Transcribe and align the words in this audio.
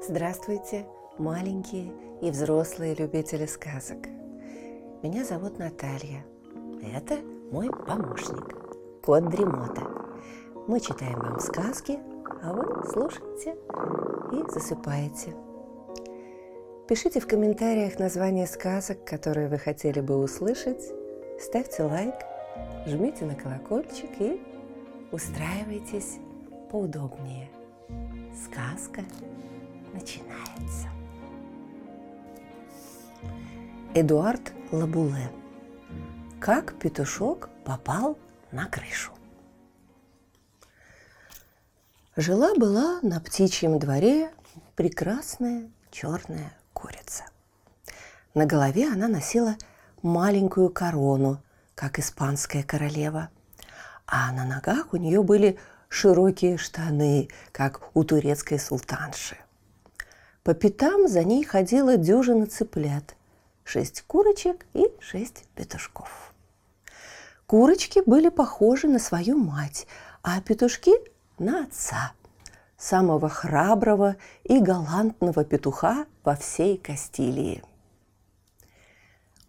Здравствуйте, 0.00 0.86
маленькие 1.18 1.92
и 2.22 2.30
взрослые 2.30 2.94
любители 2.94 3.46
сказок. 3.46 4.06
Меня 5.02 5.24
зовут 5.24 5.58
Наталья. 5.58 6.24
Это 6.82 7.18
мой 7.50 7.68
помощник, 7.70 9.02
кот 9.04 9.28
Дремота. 9.28 9.82
Мы 10.68 10.78
читаем 10.78 11.18
вам 11.18 11.40
сказки, 11.40 11.98
а 12.42 12.52
вы 12.52 12.84
слушаете 12.86 13.56
и 14.32 14.52
засыпаете. 14.52 15.47
Пишите 16.88 17.20
в 17.20 17.26
комментариях 17.26 17.98
названия 17.98 18.46
сказок, 18.46 19.04
которые 19.04 19.48
вы 19.48 19.58
хотели 19.58 20.00
бы 20.00 20.16
услышать, 20.16 20.82
ставьте 21.38 21.82
лайк, 21.82 22.14
жмите 22.86 23.26
на 23.26 23.34
колокольчик 23.34 24.08
и 24.18 24.40
устраивайтесь 25.12 26.16
поудобнее. 26.70 27.50
Сказка 28.42 29.02
начинается. 29.92 30.88
Эдуард 33.92 34.54
Лабуле. 34.72 35.30
Как 36.40 36.78
петушок 36.78 37.50
попал 37.66 38.16
на 38.50 38.64
крышу? 38.64 39.12
Жила-была 42.16 43.00
на 43.02 43.20
птичьем 43.20 43.78
дворе 43.78 44.30
прекрасная 44.74 45.70
черная 45.90 46.54
курица. 46.78 47.24
На 48.34 48.46
голове 48.46 48.88
она 48.92 49.08
носила 49.08 49.56
маленькую 50.02 50.70
корону, 50.70 51.42
как 51.74 51.98
испанская 51.98 52.62
королева, 52.62 53.30
а 54.06 54.30
на 54.32 54.44
ногах 54.44 54.92
у 54.92 54.96
нее 54.96 55.22
были 55.22 55.58
широкие 55.88 56.56
штаны, 56.56 57.28
как 57.50 57.90
у 57.94 58.04
турецкой 58.04 58.58
султанши. 58.58 59.36
По 60.44 60.54
пятам 60.54 61.08
за 61.08 61.24
ней 61.24 61.44
ходила 61.44 61.96
дюжина 61.96 62.46
цыплят, 62.46 63.16
шесть 63.64 64.02
курочек 64.02 64.66
и 64.72 64.86
шесть 65.00 65.44
петушков. 65.56 66.32
Курочки 67.46 68.02
были 68.06 68.28
похожи 68.28 68.86
на 68.86 68.98
свою 68.98 69.36
мать, 69.36 69.86
а 70.22 70.40
петушки– 70.40 70.92
на 71.38 71.64
отца, 71.64 72.12
самого 72.78 73.28
храброго 73.28 74.16
и 74.44 74.60
галантного 74.60 75.44
петуха 75.44 76.06
во 76.24 76.36
всей 76.36 76.78
Кастилии. 76.78 77.62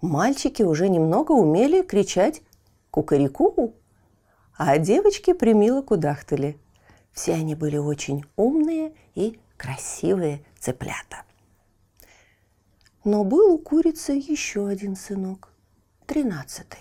Мальчики 0.01 0.63
уже 0.63 0.89
немного 0.89 1.33
умели 1.33 1.83
кричать 1.83 2.41
«кукареку», 2.89 3.73
а 4.57 4.77
девочки 4.77 5.33
примило 5.33 5.81
кудахтали. 5.81 6.57
Все 7.13 7.33
они 7.33 7.55
были 7.55 7.77
очень 7.77 8.25
умные 8.35 8.93
и 9.15 9.39
красивые 9.57 10.43
цыплята. 10.59 11.23
Но 13.03 13.23
был 13.23 13.53
у 13.53 13.57
курицы 13.57 14.13
еще 14.13 14.67
один 14.67 14.95
сынок, 14.95 15.53
тринадцатый. 16.05 16.79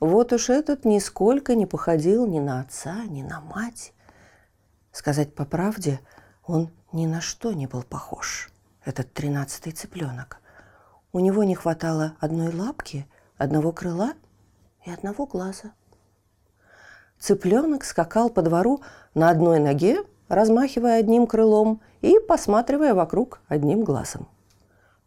Вот 0.00 0.32
уж 0.32 0.50
этот 0.50 0.84
нисколько 0.84 1.54
не 1.54 1.66
походил 1.66 2.26
ни 2.26 2.38
на 2.38 2.60
отца, 2.60 3.04
ни 3.04 3.22
на 3.22 3.40
мать. 3.40 3.92
Сказать 4.94 5.34
по 5.34 5.44
правде, 5.44 5.98
он 6.46 6.70
ни 6.92 7.06
на 7.06 7.20
что 7.20 7.52
не 7.52 7.66
был 7.66 7.82
похож, 7.82 8.52
этот 8.84 9.12
тринадцатый 9.12 9.72
цыпленок. 9.72 10.38
У 11.12 11.18
него 11.18 11.42
не 11.42 11.56
хватало 11.56 12.14
одной 12.20 12.54
лапки, 12.54 13.08
одного 13.36 13.72
крыла 13.72 14.12
и 14.86 14.92
одного 14.92 15.26
глаза. 15.26 15.72
Цыпленок 17.18 17.82
скакал 17.84 18.30
по 18.30 18.40
двору 18.40 18.82
на 19.14 19.30
одной 19.30 19.58
ноге, 19.58 19.96
размахивая 20.28 21.00
одним 21.00 21.26
крылом 21.26 21.80
и 22.00 22.20
посматривая 22.20 22.94
вокруг 22.94 23.40
одним 23.48 23.82
глазом. 23.82 24.28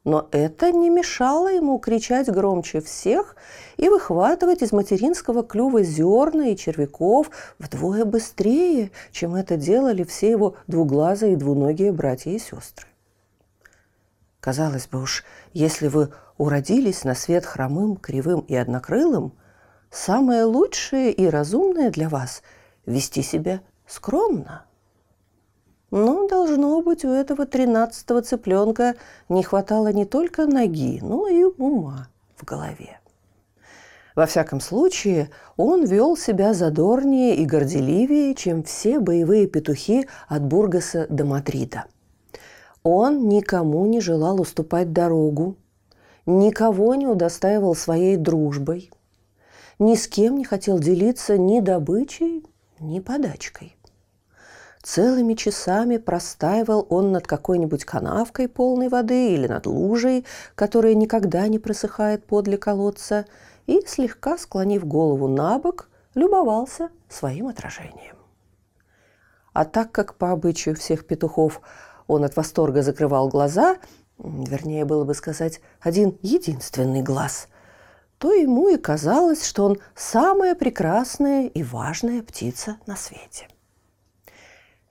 Но 0.07 0.29
это 0.31 0.71
не 0.71 0.89
мешало 0.89 1.49
ему 1.49 1.77
кричать 1.79 2.31
громче 2.31 2.79
всех 2.79 3.35
и 3.75 3.89
выхватывать 3.89 4.61
из 4.61 4.71
материнского 4.71 5.43
клюва 5.43 5.83
зерна 5.83 6.47
и 6.47 6.55
червяков 6.55 7.29
вдвое 7.59 8.05
быстрее, 8.05 8.91
чем 9.11 9.35
это 9.35 9.57
делали 9.57 10.05
все 10.05 10.31
его 10.31 10.55
двуглазые 10.65 11.33
и 11.33 11.35
двуногие 11.35 11.91
братья 11.91 12.31
и 12.31 12.39
сестры. 12.39 12.87
Казалось 14.39 14.87
бы 14.87 15.01
уж, 15.01 15.25
если 15.51 15.89
вы 15.89 16.13
уродились 16.37 17.03
на 17.03 17.13
свет 17.13 17.45
хромым, 17.45 17.97
кривым 17.97 18.39
и 18.47 18.55
однокрылым, 18.55 19.33
самое 19.91 20.45
лучшее 20.45 21.11
и 21.11 21.27
разумное 21.27 21.91
для 21.91 22.07
вас– 22.07 22.43
вести 22.85 23.21
себя 23.21 23.59
скромно– 23.85 24.63
но, 25.91 26.27
должно 26.27 26.81
быть, 26.81 27.05
у 27.05 27.09
этого 27.09 27.45
тринадцатого 27.45 28.21
цыпленка 28.21 28.95
не 29.29 29.43
хватало 29.43 29.93
не 29.93 30.05
только 30.05 30.45
ноги, 30.45 30.99
но 31.01 31.27
и 31.27 31.43
ума 31.43 32.09
в 32.35 32.43
голове. 32.43 32.99
Во 34.15 34.25
всяком 34.25 34.59
случае, 34.59 35.29
он 35.57 35.85
вел 35.85 36.17
себя 36.17 36.53
задорнее 36.53 37.35
и 37.35 37.45
горделивее, 37.45 38.33
чем 38.33 38.63
все 38.63 38.99
боевые 38.99 39.45
петухи 39.47 40.07
от 40.27 40.43
Бургаса 40.43 41.05
до 41.07 41.23
Мадрида. 41.23 41.85
Он 42.81 43.27
никому 43.27 43.85
не 43.85 44.01
желал 44.01 44.41
уступать 44.41 44.91
дорогу, 44.91 45.55
никого 46.25 46.95
не 46.95 47.05
удостаивал 47.05 47.75
своей 47.75 48.17
дружбой, 48.17 48.89
ни 49.77 49.93
с 49.93 50.07
кем 50.07 50.37
не 50.37 50.43
хотел 50.43 50.79
делиться 50.79 51.37
ни 51.37 51.59
добычей, 51.59 52.43
ни 52.79 52.99
подачкой. 52.99 53.76
Целыми 54.87 55.33
часами 55.33 55.97
простаивал 55.97 56.87
он 56.89 57.11
над 57.11 57.27
какой-нибудь 57.27 57.83
канавкой 57.83 58.47
полной 58.47 58.87
воды 58.87 59.33
или 59.33 59.45
над 59.45 59.65
лужей, 59.65 60.25
которая 60.55 60.93
никогда 60.93 61.45
не 61.49 61.59
просыхает 61.59 62.25
подле 62.25 62.57
колодца, 62.57 63.25
и, 63.65 63.81
слегка 63.85 64.37
склонив 64.37 64.87
голову 64.87 65.27
на 65.27 65.59
бок, 65.59 65.89
любовался 66.15 66.87
своим 67.09 67.49
отражением. 67.49 68.15
А 69.51 69.65
так 69.65 69.91
как 69.91 70.15
по 70.15 70.31
обычаю 70.31 70.77
всех 70.77 71.05
петухов 71.05 71.59
он 72.07 72.23
от 72.23 72.37
восторга 72.37 72.81
закрывал 72.81 73.27
глаза, 73.27 73.75
вернее 74.17 74.85
было 74.85 75.03
бы 75.03 75.15
сказать, 75.15 75.59
один 75.81 76.17
единственный 76.21 77.01
глаз, 77.01 77.49
то 78.19 78.31
ему 78.31 78.69
и 78.69 78.77
казалось, 78.77 79.45
что 79.45 79.65
он 79.65 79.79
самая 79.95 80.55
прекрасная 80.55 81.47
и 81.47 81.61
важная 81.61 82.23
птица 82.23 82.77
на 82.85 82.95
свете– 82.95 83.49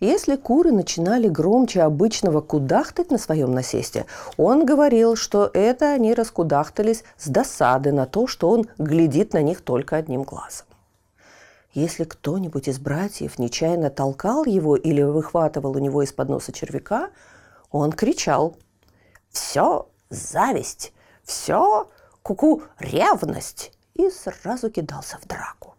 если 0.01 0.37
куры 0.37 0.73
начинали 0.73 1.29
громче 1.29 1.83
обычного 1.83 2.41
кудахтать 2.41 3.11
на 3.11 3.19
своем 3.19 3.53
насесте, 3.53 4.05
он 4.37 4.67
говорил, 4.67 5.17
что 5.17 5.51
это 5.55 5.93
они 5.93 6.13
раскудахтались 6.13 7.03
с 7.17 7.29
досады 7.29 7.93
на 7.93 8.07
то, 8.07 8.27
что 8.27 8.51
он 8.51 8.67
глядит 8.77 9.33
на 9.33 9.41
них 9.41 9.63
только 9.63 9.97
одним 9.97 10.23
глазом. 10.23 10.67
Если 11.73 12.05
кто-нибудь 12.05 12.69
из 12.69 12.79
братьев 12.79 13.39
нечаянно 13.39 13.91
толкал 13.91 14.45
его 14.45 14.77
или 14.77 15.03
выхватывал 15.03 15.77
у 15.77 15.79
него 15.79 16.03
из-под 16.03 16.29
носа 16.29 16.53
червяка, 16.53 17.11
он 17.71 17.93
кричал 17.93 18.57
«Все 19.31 19.89
зависть! 20.11 20.93
Все 21.23 21.89
куку 22.23 22.63
ревность!» 22.79 23.73
и 23.95 24.11
сразу 24.11 24.71
кидался 24.71 25.19
в 25.19 25.27
драку. 25.27 25.75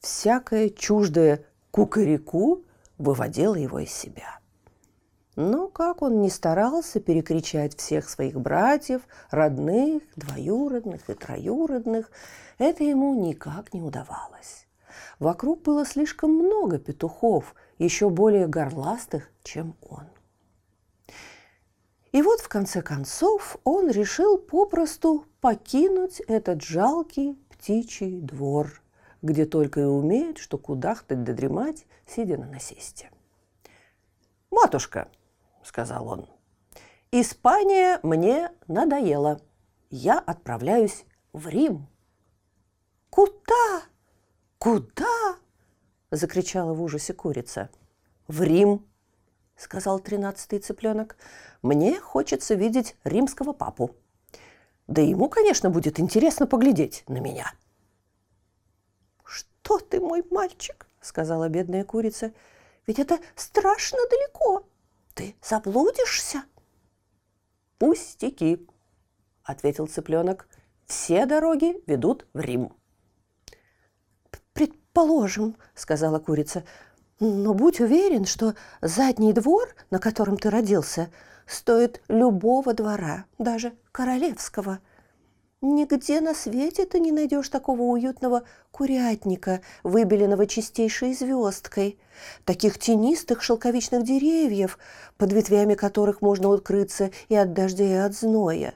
Всякое 0.00 0.68
чуждое 0.68 1.44
кукареку 1.70 2.62
выводила 3.02 3.56
его 3.56 3.80
из 3.80 3.92
себя. 3.92 4.38
Но 5.34 5.68
как 5.68 6.02
он 6.02 6.20
не 6.20 6.30
старался 6.30 7.00
перекричать 7.00 7.76
всех 7.76 8.08
своих 8.08 8.38
братьев, 8.38 9.02
родных, 9.30 10.02
двоюродных 10.14 11.08
и 11.08 11.14
троюродных, 11.14 12.10
это 12.58 12.84
ему 12.84 13.14
никак 13.14 13.72
не 13.72 13.80
удавалось. 13.80 14.66
Вокруг 15.18 15.62
было 15.62 15.86
слишком 15.86 16.32
много 16.32 16.78
петухов, 16.78 17.54
еще 17.78 18.10
более 18.10 18.46
горластых, 18.46 19.30
чем 19.42 19.74
он. 19.80 20.04
И 22.12 22.20
вот 22.20 22.40
в 22.40 22.48
конце 22.48 22.82
концов 22.82 23.56
он 23.64 23.90
решил 23.90 24.36
попросту 24.36 25.24
покинуть 25.40 26.20
этот 26.20 26.62
жалкий 26.62 27.38
птичий 27.48 28.20
двор– 28.20 28.81
где 29.22 29.46
только 29.46 29.80
и 29.80 29.84
умеет, 29.84 30.38
что 30.38 30.58
кудахтать 30.58 31.22
да 31.24 31.32
дремать, 31.32 31.86
сидя 32.06 32.36
на 32.36 32.46
насесте. 32.46 33.10
«Матушка»,— 34.50 35.08
сказал 35.62 36.08
он,— 36.08 36.28
«Испания 37.12 38.00
мне 38.02 38.50
надоела. 38.66 39.40
Я 39.90 40.18
отправляюсь 40.18 41.04
в 41.32 41.48
Рим». 41.48 41.86
«Куда? 43.10 43.82
Куда?»– 44.58 45.36
закричала 46.10 46.74
в 46.74 46.82
ужасе 46.82 47.14
курица. 47.14 47.70
«В 48.26 48.42
Рим»,– 48.42 48.86
сказал 49.56 50.00
тринадцатый 50.00 50.58
цыпленок. 50.58 51.16
«Мне 51.62 52.00
хочется 52.00 52.54
видеть 52.54 52.96
римского 53.04 53.52
папу. 53.52 53.94
Да 54.86 55.00
ему, 55.00 55.28
конечно, 55.28 55.70
будет 55.70 56.00
интересно 56.00 56.46
поглядеть 56.46 57.04
на 57.08 57.18
меня. 57.18 57.52
«Что 59.72 59.78
ты, 59.78 60.00
мой 60.00 60.22
мальчик?»– 60.30 60.86
сказала 61.00 61.48
бедная 61.48 61.82
курица. 61.82 62.34
«Ведь 62.86 62.98
это 62.98 63.18
страшно 63.36 63.98
далеко. 64.10 64.66
Ты 65.14 65.34
заблудишься?» 65.42 66.42
«Пустяки»,– 67.78 68.66
ответил 69.44 69.86
цыпленок. 69.86 70.46
«Все 70.84 71.24
дороги 71.24 71.82
ведут 71.86 72.26
в 72.34 72.40
Рим». 72.40 72.74
«Предположим»,– 74.52 75.56
сказала 75.74 76.18
курица,– 76.18 76.64
«но 77.20 77.54
будь 77.54 77.80
уверен, 77.80 78.26
что 78.26 78.54
задний 78.82 79.32
двор, 79.32 79.74
на 79.90 79.98
котором 79.98 80.36
ты 80.36 80.50
родился, 80.50 81.10
стоит 81.46 82.02
любого 82.08 82.74
двора, 82.74 83.24
даже 83.38 83.72
королевского. 83.90 84.80
Нигде 85.64 86.20
на 86.20 86.34
свете 86.34 86.86
ты 86.86 86.98
не 86.98 87.12
найдешь 87.12 87.48
такого 87.48 87.82
уютного 87.82 88.42
курятника, 88.72 89.60
выбеленного 89.84 90.48
чистейшей 90.48 91.14
звездкой, 91.14 92.00
таких 92.44 92.80
тенистых 92.80 93.42
шелковичных 93.42 94.02
деревьев, 94.02 94.76
под 95.16 95.32
ветвями 95.32 95.74
которых 95.74 96.20
можно 96.20 96.52
укрыться 96.52 97.12
и 97.28 97.36
от 97.36 97.52
дождя, 97.52 97.84
и 97.84 97.92
от 97.92 98.12
зноя, 98.12 98.74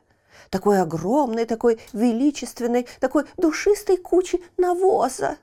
такой 0.48 0.80
огромной, 0.80 1.44
такой 1.44 1.80
величественной, 1.92 2.86
такой 3.00 3.24
душистой 3.36 3.96
кучи 3.96 4.40
навоза. 4.56 5.38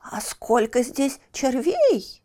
А 0.00 0.20
сколько 0.20 0.82
здесь 0.82 1.20
червей! 1.30 2.20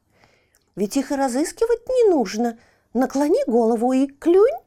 Ведь 0.76 0.98
их 0.98 1.12
и 1.12 1.16
разыскивать 1.16 1.88
не 1.88 2.10
нужно. 2.10 2.58
Наклони 2.96 3.44
голову 3.46 3.94
и 3.94 4.08
клюнь. 4.08 4.58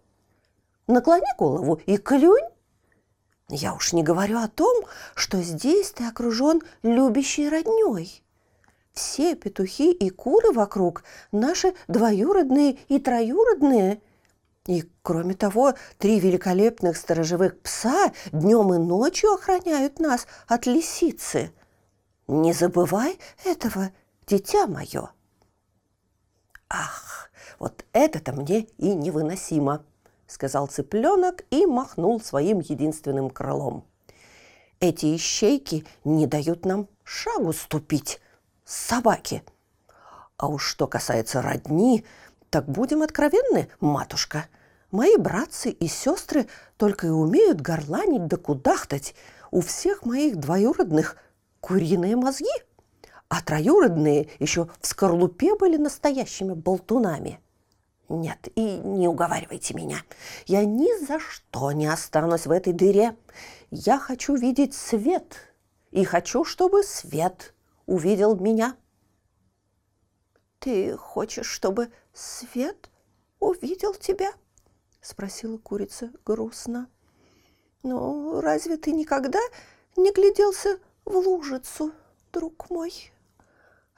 Наклони 0.86 1.36
голову 1.36 1.80
и 1.84 1.96
клюнь. 1.96 2.51
Я 3.48 3.74
уж 3.74 3.92
не 3.92 4.02
говорю 4.02 4.38
о 4.38 4.48
том, 4.48 4.84
что 5.14 5.42
здесь 5.42 5.90
ты 5.92 6.06
окружен 6.06 6.62
любящей 6.82 7.48
родней. 7.48 8.22
Все 8.92 9.34
петухи 9.34 9.92
и 9.92 10.10
куры 10.10 10.52
вокруг 10.52 11.02
наши 11.32 11.74
двоюродные 11.88 12.78
и 12.88 12.98
троюродные. 12.98 14.00
И, 14.66 14.84
кроме 15.02 15.34
того, 15.34 15.74
три 15.98 16.20
великолепных 16.20 16.96
сторожевых 16.96 17.58
пса 17.60 18.12
днем 18.30 18.72
и 18.74 18.78
ночью 18.78 19.32
охраняют 19.32 19.98
нас 19.98 20.26
от 20.46 20.66
лисицы. 20.66 21.52
Не 22.28 22.52
забывай 22.52 23.18
этого, 23.44 23.90
дитя 24.26 24.66
мое. 24.66 25.10
Ах, 26.68 27.30
вот 27.58 27.84
это-то 27.92 28.32
мне 28.32 28.68
и 28.78 28.94
невыносимо 28.94 29.84
сказал 30.32 30.66
цыпленок 30.66 31.44
и 31.50 31.66
махнул 31.66 32.20
своим 32.20 32.60
единственным 32.60 33.30
крылом. 33.30 33.84
Эти 34.80 35.14
ищейки 35.14 35.84
не 36.04 36.26
дают 36.26 36.64
нам 36.64 36.88
шагу 37.04 37.52
ступить. 37.52 38.20
Собаки. 38.64 39.42
А 40.38 40.48
уж 40.48 40.64
что 40.64 40.86
касается 40.86 41.42
родни, 41.42 42.04
так 42.50 42.66
будем 42.66 43.02
откровенны, 43.02 43.68
матушка. 43.80 44.46
Мои 44.90 45.16
братцы 45.16 45.70
и 45.70 45.86
сестры 45.86 46.48
только 46.76 47.08
и 47.08 47.10
умеют 47.10 47.60
горланить 47.60 48.26
да 48.26 48.36
кудахтать. 48.36 49.14
У 49.50 49.60
всех 49.60 50.04
моих 50.04 50.36
двоюродных 50.36 51.16
куриные 51.60 52.16
мозги, 52.16 52.50
а 53.28 53.42
троюродные 53.42 54.28
еще 54.38 54.68
в 54.80 54.86
скорлупе 54.86 55.54
были 55.56 55.76
настоящими 55.76 56.54
болтунами. 56.54 57.40
Нет, 58.12 58.48
и 58.56 58.76
не 58.76 59.08
уговаривайте 59.08 59.72
меня. 59.72 60.02
Я 60.44 60.66
ни 60.66 61.02
за 61.06 61.18
что 61.18 61.72
не 61.72 61.86
останусь 61.86 62.46
в 62.46 62.50
этой 62.50 62.74
дыре. 62.74 63.16
Я 63.70 63.98
хочу 63.98 64.34
видеть 64.34 64.74
свет, 64.74 65.38
и 65.92 66.04
хочу, 66.04 66.44
чтобы 66.44 66.82
свет 66.82 67.54
увидел 67.86 68.36
меня. 68.36 68.76
Ты 70.58 70.94
хочешь, 70.98 71.46
чтобы 71.46 71.90
свет 72.12 72.90
увидел 73.40 73.94
тебя? 73.94 74.32
Спросила 75.00 75.56
курица 75.56 76.12
грустно. 76.26 76.90
Ну, 77.82 78.42
разве 78.42 78.76
ты 78.76 78.92
никогда 78.92 79.40
не 79.96 80.12
гляделся 80.12 80.78
в 81.06 81.16
лужицу, 81.16 81.92
друг 82.30 82.68
мой? 82.68 83.10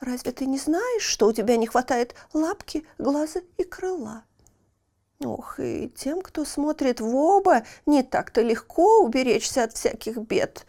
Разве 0.04 0.32
ты 0.32 0.44
не 0.44 0.58
знаешь, 0.58 1.02
что 1.02 1.28
у 1.28 1.32
тебя 1.32 1.56
не 1.56 1.66
хватает 1.66 2.14
лапки, 2.34 2.86
глаза 2.98 3.40
и 3.56 3.64
крыла? 3.64 4.24
Ох, 5.24 5.58
и 5.58 5.88
тем, 5.88 6.20
кто 6.20 6.44
смотрит 6.44 7.00
в 7.00 7.16
оба, 7.16 7.64
не 7.86 8.02
так-то 8.02 8.42
легко 8.42 9.02
уберечься 9.02 9.64
от 9.64 9.72
всяких 9.72 10.18
бед. 10.18 10.66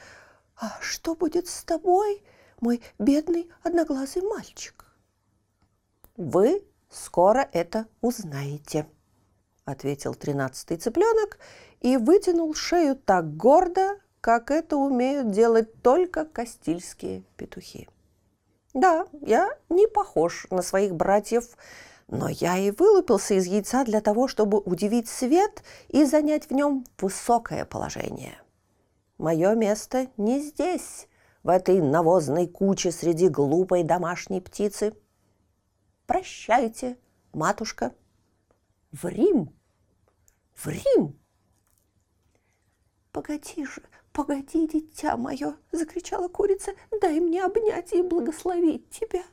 А 0.56 0.78
что 0.80 1.16
будет 1.16 1.50
с 1.50 1.66
тобой, 1.66 2.24
мой 2.62 2.82
бедный 2.98 3.50
одноглазый 3.62 4.22
мальчик? 4.22 4.86
Вы 6.16 6.64
скоро 6.90 7.50
это 7.52 7.88
узнаете, 8.00 8.88
ответил 9.66 10.16
тринадцатый 10.16 10.78
цыпленок 10.78 11.40
и 11.82 11.98
вытянул 11.98 12.54
шею 12.54 12.96
так 12.96 13.36
гордо, 13.36 14.00
как 14.22 14.50
это 14.50 14.78
умеют 14.78 15.32
делать 15.32 15.82
только 15.82 16.24
кастильские 16.24 17.24
петухи. 17.36 17.90
Да, 18.76 19.08
я 19.22 19.58
не 19.70 19.88
похож 19.88 20.48
на 20.50 20.62
своих 20.62 20.94
братьев, 20.96 21.46
но 22.10 22.28
я 22.28 22.58
и 22.58 22.72
вылупился 22.72 23.36
из 23.36 23.46
яйца 23.46 23.86
для 23.86 24.02
того, 24.02 24.28
чтобы 24.28 24.60
удивить 24.60 25.08
свет 25.08 25.64
и 25.88 26.04
занять 26.04 26.50
в 26.50 26.52
нем 26.52 26.86
высокое 27.00 27.64
положение. 27.64 28.38
Мое 29.18 29.56
место 29.56 30.08
не 30.18 30.42
здесь, 30.42 31.08
в 31.42 31.48
этой 31.48 31.80
навозной 31.80 32.48
куче 32.48 32.92
среди 32.92 33.30
глупой 33.30 33.84
домашней 33.84 34.42
птицы. 34.42 34.94
Прощайте, 36.06 36.98
матушка. 37.32 37.96
В 38.92 39.08
Рим! 39.08 39.56
В 40.54 40.68
Рим! 40.68 41.18
Погоди 43.14 43.66
же, 43.66 43.82
«Погоди, 44.16 44.66
дитя 44.66 45.18
мое!»– 45.18 45.58
закричала 45.74 46.30
курица. 46.30 46.72
«Дай 47.02 47.20
мне 47.20 47.44
обнять 47.44 47.92
и 47.92 48.02
благословить 48.02 48.90
тебя!» 48.90 49.24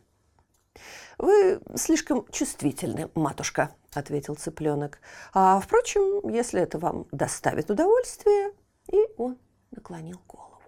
«Вы 1.18 1.60
слишком 1.76 2.26
чувствительны, 2.32 3.08
матушка»,– 3.14 3.76
ответил 3.94 4.34
цыпленок. 4.34 4.98
«А, 5.32 5.60
впрочем, 5.60 6.28
если 6.28 6.60
это 6.60 6.80
вам 6.80 7.06
доставит 7.12 7.70
удовольствие...» 7.70 8.54
И 8.92 8.98
он 9.18 9.38
наклонил 9.70 10.20
голову. 10.26 10.60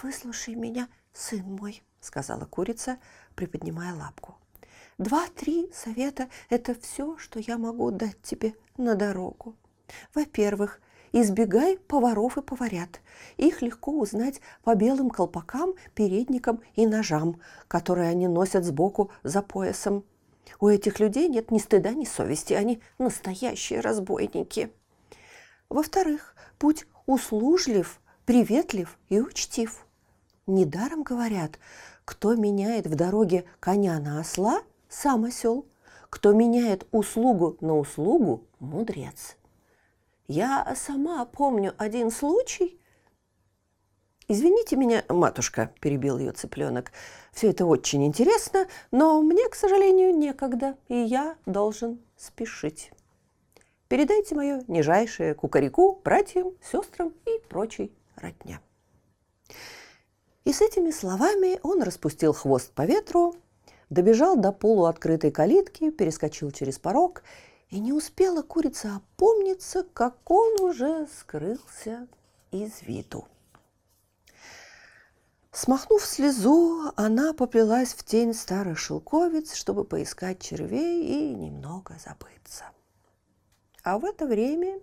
«Выслушай 0.00 0.54
меня, 0.54 0.88
сын 1.12 1.42
мой»,– 1.42 1.82
сказала 2.00 2.44
курица, 2.44 2.98
приподнимая 3.34 3.92
лапку. 3.96 4.36
«Два-три 4.98 5.68
совета– 5.74 6.28
это 6.48 6.76
все, 6.76 7.18
что 7.18 7.40
я 7.40 7.58
могу 7.58 7.90
дать 7.90 8.22
тебе 8.22 8.54
на 8.76 8.94
дорогу. 8.94 9.56
Во-первых, 10.14 10.80
Избегай 11.16 11.78
поваров 11.78 12.38
и 12.38 12.42
поварят. 12.42 13.00
Их 13.36 13.62
легко 13.62 13.92
узнать 13.92 14.40
по 14.64 14.74
белым 14.74 15.10
колпакам, 15.10 15.74
передникам 15.94 16.60
и 16.74 16.88
ножам, 16.88 17.40
которые 17.68 18.08
они 18.08 18.26
носят 18.26 18.64
сбоку 18.64 19.12
за 19.22 19.40
поясом. 19.40 20.02
У 20.58 20.66
этих 20.66 20.98
людей 20.98 21.28
нет 21.28 21.52
ни 21.52 21.58
стыда, 21.58 21.90
ни 21.92 22.04
совести. 22.04 22.54
Они 22.54 22.82
настоящие 22.98 23.78
разбойники. 23.78 24.72
Во-вторых, 25.68 26.34
будь 26.58 26.84
услужлив, 27.06 28.00
приветлив 28.26 28.98
и 29.08 29.20
учтив. 29.20 29.86
Недаром 30.48 31.04
говорят, 31.04 31.60
кто 32.04 32.34
меняет 32.34 32.88
в 32.88 32.96
дороге 32.96 33.44
коня 33.60 34.00
на 34.00 34.18
осла, 34.18 34.62
сам 34.88 35.26
осел. 35.26 35.64
Кто 36.10 36.32
меняет 36.32 36.88
услугу 36.90 37.56
на 37.60 37.78
услугу, 37.78 38.48
мудрец. 38.58 39.36
Я 40.26 40.74
сама 40.74 41.26
помню 41.26 41.74
один 41.76 42.10
случай. 42.10 42.80
Извините 44.26 44.76
меня, 44.76 45.04
матушка, 45.10 45.70
перебил 45.80 46.18
ее 46.18 46.32
цыпленок. 46.32 46.92
Все 47.30 47.50
это 47.50 47.66
очень 47.66 48.06
интересно, 48.06 48.66
но 48.90 49.20
мне, 49.20 49.46
к 49.50 49.54
сожалению, 49.54 50.16
некогда, 50.16 50.78
и 50.88 50.96
я 50.96 51.36
должен 51.44 52.00
спешить. 52.16 52.90
Передайте 53.88 54.34
мое 54.34 54.64
нижайшее 54.66 55.34
кукареку 55.34 56.00
братьям, 56.02 56.52
сестрам 56.62 57.12
и 57.26 57.38
прочей 57.50 57.92
родня. 58.16 58.60
И 60.44 60.54
с 60.54 60.62
этими 60.62 60.90
словами 60.90 61.60
он 61.62 61.82
распустил 61.82 62.32
хвост 62.32 62.72
по 62.72 62.86
ветру, 62.86 63.34
добежал 63.90 64.36
до 64.36 64.52
полуоткрытой 64.52 65.30
калитки, 65.30 65.90
перескочил 65.90 66.50
через 66.50 66.78
порог 66.78 67.22
и 67.74 67.80
не 67.80 67.92
успела 67.92 68.42
курица 68.42 68.94
опомниться, 68.94 69.84
как 69.94 70.30
он 70.30 70.60
уже 70.60 71.08
скрылся 71.18 72.06
из 72.52 72.82
виду. 72.82 73.26
Смахнув 75.50 76.06
слезу, 76.06 76.92
она 76.94 77.32
поплелась 77.32 77.92
в 77.92 78.04
тень 78.04 78.32
старых 78.32 78.78
шелковиц, 78.78 79.54
чтобы 79.54 79.82
поискать 79.82 80.40
червей 80.40 81.04
и 81.04 81.34
немного 81.34 81.96
забыться. 81.98 82.66
А 83.82 83.98
в 83.98 84.04
это 84.04 84.26
время 84.26 84.78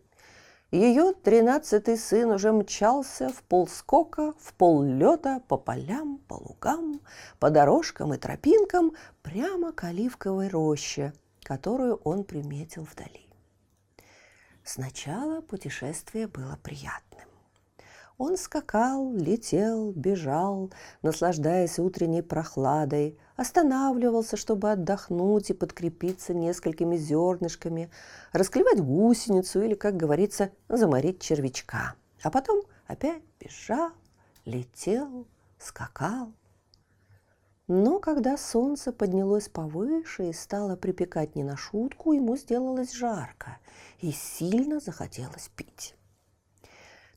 ее 0.69 1.13
тринадцатый 1.13 1.97
сын 1.97 2.29
уже 2.29 2.51
мчался 2.51 3.29
в 3.29 3.41
полскока, 3.43 4.33
в 4.37 4.53
поллета 4.55 5.41
по 5.47 5.55
полям, 5.55 6.17
по 6.27 6.33
лугам, 6.33 6.99
по 7.39 7.49
дорожкам 7.49 8.13
и 8.13 8.17
тропинкам 8.17 8.91
прямо 9.21 9.71
к 9.71 9.85
оливковой 9.85 10.49
роще, 10.49 11.13
которую 11.43 11.95
он 12.03 12.23
приметил 12.23 12.83
вдали. 12.83 13.27
Сначала 14.63 15.41
путешествие 15.41 16.27
было 16.27 16.57
приятным. 16.61 17.27
Он 18.17 18.37
скакал, 18.37 19.11
летел, 19.13 19.93
бежал, 19.93 20.71
наслаждаясь 21.01 21.79
утренней 21.79 22.21
прохладой, 22.21 23.17
останавливался, 23.35 24.37
чтобы 24.37 24.71
отдохнуть 24.71 25.49
и 25.49 25.53
подкрепиться 25.53 26.35
несколькими 26.35 26.97
зернышками, 26.97 27.89
расклевать 28.31 28.79
гусеницу 28.79 29.63
или, 29.63 29.73
как 29.73 29.97
говорится, 29.97 30.51
заморить 30.69 31.19
червячка. 31.19 31.95
А 32.21 32.29
потом 32.29 32.61
опять 32.85 33.23
бежал, 33.39 33.89
летел, 34.45 35.25
скакал. 35.57 36.31
Но 37.73 37.99
когда 37.99 38.35
солнце 38.35 38.91
поднялось 38.91 39.47
повыше 39.47 40.27
и 40.27 40.33
стало 40.33 40.75
припекать 40.75 41.37
не 41.37 41.43
на 41.45 41.55
шутку, 41.55 42.11
ему 42.11 42.35
сделалось 42.35 42.91
жарко 42.91 43.59
и 44.01 44.11
сильно 44.11 44.81
захотелось 44.81 45.49
пить. 45.55 45.95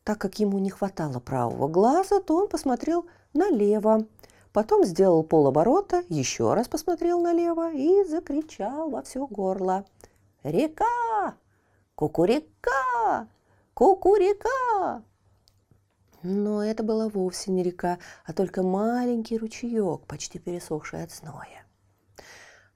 Так 0.04 0.18
как 0.18 0.38
ему 0.38 0.61
не 0.61 0.70
хватало 0.70 1.18
правого 1.18 1.66
глаза, 1.66 2.20
то 2.20 2.37
он 2.37 2.49
посмотрел 2.49 3.04
налево, 3.32 4.06
потом 4.52 4.84
сделал 4.84 5.25
полоборота, 5.25 6.04
еще 6.08 6.54
раз 6.54 6.68
посмотрел 6.68 7.20
налево 7.20 7.73
и 7.73 8.04
закричал 8.04 8.90
во 8.90 9.02
все 9.02 9.26
горло. 9.26 9.84
«Река! 10.44 11.34
Кукурека! 11.96 13.26
Кукурека!» 13.75 15.02
Но 16.24 16.64
это 16.64 16.82
была 16.82 17.08
вовсе 17.08 17.52
не 17.52 17.62
река, 17.62 17.98
а 18.24 18.32
только 18.32 18.64
маленький 18.64 19.38
ручеек, 19.38 20.06
почти 20.08 20.40
пересохший 20.40 21.04
от 21.04 21.12
зноя. 21.12 21.64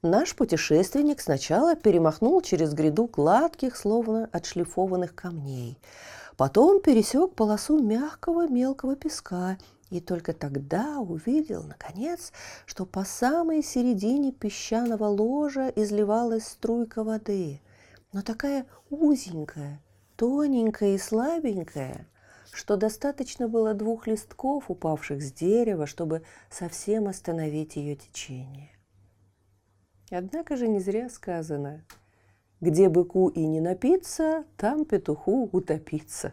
Наш 0.02 0.36
путешественник 0.36 1.20
сначала 1.20 1.74
перемахнул 1.74 2.40
через 2.42 2.72
гряду 2.72 3.06
гладких, 3.06 3.76
словно 3.76 4.28
отшлифованных 4.32 5.16
камней– 5.16 5.80
Потом 6.38 6.80
пересек 6.80 7.34
полосу 7.34 7.82
мягкого 7.82 8.46
мелкого 8.46 8.94
песка 8.94 9.58
и 9.90 10.00
только 10.00 10.32
тогда 10.32 11.00
увидел, 11.00 11.64
наконец, 11.64 12.32
что 12.64 12.86
по 12.86 13.02
самой 13.02 13.60
середине 13.64 14.30
песчаного 14.30 15.06
ложа 15.06 15.72
изливалась 15.74 16.46
струйка 16.46 17.02
воды, 17.02 17.60
но 18.12 18.22
такая 18.22 18.66
узенькая, 18.88 19.82
тоненькая 20.14 20.94
и 20.94 20.98
слабенькая, 20.98 22.06
что 22.52 22.76
достаточно 22.76 23.48
было 23.48 23.74
двух 23.74 24.06
листков, 24.06 24.70
упавших 24.70 25.22
с 25.22 25.32
дерева, 25.32 25.86
чтобы 25.86 26.22
совсем 26.50 27.08
остановить 27.08 27.76
ее 27.76 27.96
течение. 27.96 28.70
Однако 30.10 30.56
же 30.56 30.68
не 30.68 30.80
зря 30.80 31.08
сказано– 31.08 31.84
где 32.60 32.88
быку 32.88 33.28
и 33.28 33.46
не 33.46 33.60
напиться, 33.60 34.44
там 34.56 34.84
петуху 34.84 35.48
утопиться. 35.52 36.32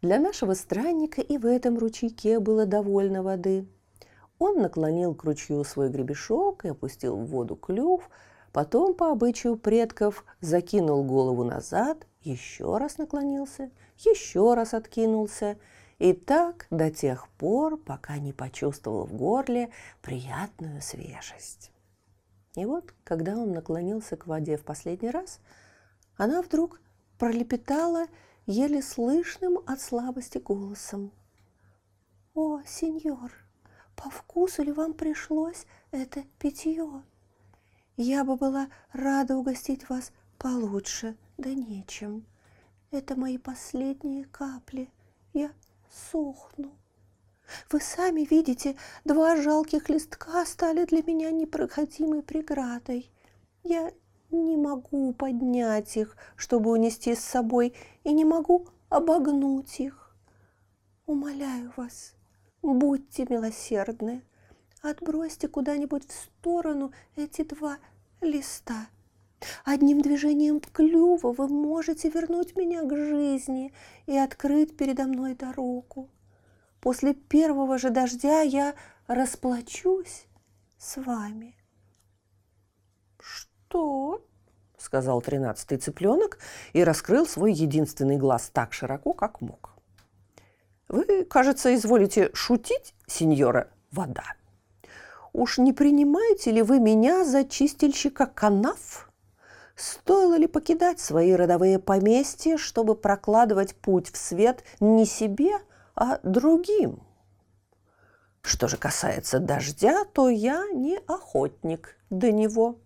Для 0.00 0.18
нашего 0.18 0.54
странника 0.54 1.20
и 1.20 1.38
в 1.38 1.46
этом 1.46 1.78
ручейке 1.78 2.38
было 2.38 2.66
довольно 2.66 3.22
воды. 3.22 3.66
Он 4.38 4.60
наклонил 4.60 5.14
к 5.14 5.24
ручью 5.24 5.62
свой 5.64 5.90
гребешок 5.90 6.64
и 6.64 6.68
опустил 6.68 7.16
в 7.16 7.26
воду 7.26 7.56
клюв, 7.56 8.08
потом, 8.52 8.94
по 8.94 9.10
обычаю 9.10 9.56
предков, 9.56 10.24
закинул 10.40 11.04
голову 11.04 11.44
назад, 11.44 12.06
еще 12.22 12.76
раз 12.78 12.98
наклонился, 12.98 13.70
еще 13.98 14.54
раз 14.54 14.74
откинулся, 14.74 15.58
и 15.98 16.12
так 16.12 16.66
до 16.70 16.90
тех 16.90 17.28
пор, 17.38 17.76
пока 17.76 18.18
не 18.18 18.32
почувствовал 18.32 19.06
в 19.06 19.14
горле 19.14 19.70
приятную 20.02 20.82
свежесть. 20.82 21.70
И 22.56 22.64
вот, 22.64 22.94
когда 23.04 23.36
он 23.36 23.52
наклонился 23.52 24.16
к 24.16 24.26
воде 24.26 24.56
в 24.56 24.64
последний 24.64 25.10
раз, 25.10 25.40
она 26.16 26.42
вдруг 26.42 26.80
пролепетала 27.18 28.06
еле 28.46 28.82
слышным 28.82 29.58
от 29.66 29.80
слабости 29.80 30.38
голосом. 30.38 31.12
«О, 32.34 32.60
сеньор, 32.66 33.32
по 33.96 34.10
вкусу 34.10 34.62
ли 34.62 34.72
вам 34.72 34.92
пришлось 34.94 35.66
это 35.90 36.24
питье? 36.38 37.02
Я 37.96 38.24
бы 38.24 38.36
была 38.36 38.68
рада 38.92 39.36
угостить 39.36 39.88
вас 39.88 40.12
получше, 40.38 41.16
да 41.38 41.54
нечем. 41.54 42.26
Это 42.94 43.16
мои 43.16 43.38
последние 43.38 44.24
капли. 44.26 44.88
Я 45.32 45.50
сохну». 45.90 46.70
Вы 47.72 47.80
сами 47.80 48.20
видите, 48.20 48.76
два 49.04 49.34
жалких 49.34 49.88
листка 49.88 50.46
стали 50.46 50.84
для 50.84 51.02
меня 51.02 51.32
непроходимой 51.32 52.22
преградой. 52.22 53.10
Я 53.64 53.90
не 54.30 54.56
могу 54.56 55.12
поднять 55.12 55.96
их, 55.96 56.16
чтобы 56.36 56.70
унести 56.70 57.16
с 57.16 57.18
собой, 57.18 57.74
и 58.04 58.12
не 58.12 58.24
могу 58.24 58.68
обогнуть 58.90 59.80
их. 59.80 60.14
Умоляю 61.06 61.72
вас, 61.76 62.14
будьте 62.62 63.26
милосердны, 63.28 64.22
отбросьте 64.82 65.48
куда-нибудь 65.48 66.08
в 66.08 66.12
сторону 66.12 66.92
эти 67.16 67.42
два 67.42 67.78
листа. 68.20 68.86
Одним 69.64 70.00
движением 70.00 70.60
клюва 70.60 71.32
вы 71.32 71.48
можете 71.48 72.08
вернуть 72.10 72.56
меня 72.56 72.82
к 72.82 72.96
жизни 72.96 73.72
и 74.06 74.16
открыть 74.16 74.76
передо 74.76 75.04
мной 75.04 75.34
дорогу 75.34 76.10
после 76.84 77.14
первого 77.14 77.78
же 77.78 77.88
дождя 77.88 78.42
я 78.42 78.74
расплачусь 79.06 80.26
с 80.76 80.98
вами. 81.00 81.56
Что? 83.18 84.22
сказал 84.76 85.22
тринадцатый 85.22 85.78
цыпленок 85.78 86.38
и 86.74 86.84
раскрыл 86.84 87.26
свой 87.26 87.54
единственный 87.54 88.18
глаз 88.18 88.50
так 88.52 88.74
широко, 88.74 89.14
как 89.14 89.40
мог. 89.40 89.70
Вы, 90.88 91.24
кажется, 91.24 91.74
изволите 91.74 92.30
шутить, 92.34 92.94
сеньора 93.06 93.70
вода. 93.90 94.34
Уж 95.32 95.56
не 95.56 95.72
принимаете 95.72 96.50
ли 96.50 96.60
вы 96.60 96.80
меня 96.80 97.24
за 97.24 97.44
чистильщика 97.44 98.26
канав? 98.26 99.10
Стоило 99.76 100.36
ли 100.36 100.46
покидать 100.46 101.00
свои 101.00 101.32
родовые 101.32 101.78
поместья, 101.78 102.56
чтобы 102.56 102.94
прокладывать 102.94 103.74
путь 103.74 104.12
в 104.12 104.16
свет 104.16 104.62
не 104.80 105.04
себе, 105.04 105.52
а 105.96 106.20
другим. 106.22 107.02
Что 108.40 108.68
же 108.68 108.76
касается 108.76 109.40
дождя, 109.40 110.04
то 110.04 110.28
я 110.28 110.66
не 110.72 110.98
охотник 111.08 111.96
до 112.10 112.30
него. 112.30 112.78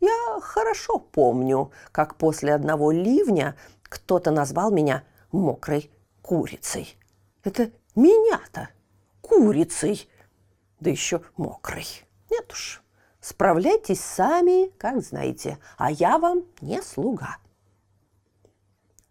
Я 0.00 0.40
хорошо 0.40 0.98
помню, 0.98 1.70
как 1.92 2.16
после 2.16 2.54
одного 2.54 2.90
ливня 2.90 3.56
кто-то 3.82 4.30
назвал 4.30 4.70
меня 4.72 5.04
мокрой 5.30 5.90
курицей. 6.22 6.96
Это 7.44 7.70
меня-то 7.94 8.70
курицей, 9.20 10.08
да 10.80 10.90
еще 10.90 11.20
мокрой. 11.36 11.86
Нет 12.30 12.50
уж, 12.50 12.81
справляйтесь 13.22 14.00
сами, 14.00 14.68
как 14.76 15.00
знаете, 15.00 15.58
а 15.78 15.90
я 15.90 16.18
вам 16.18 16.44
не 16.60 16.82
слуга. 16.82 17.38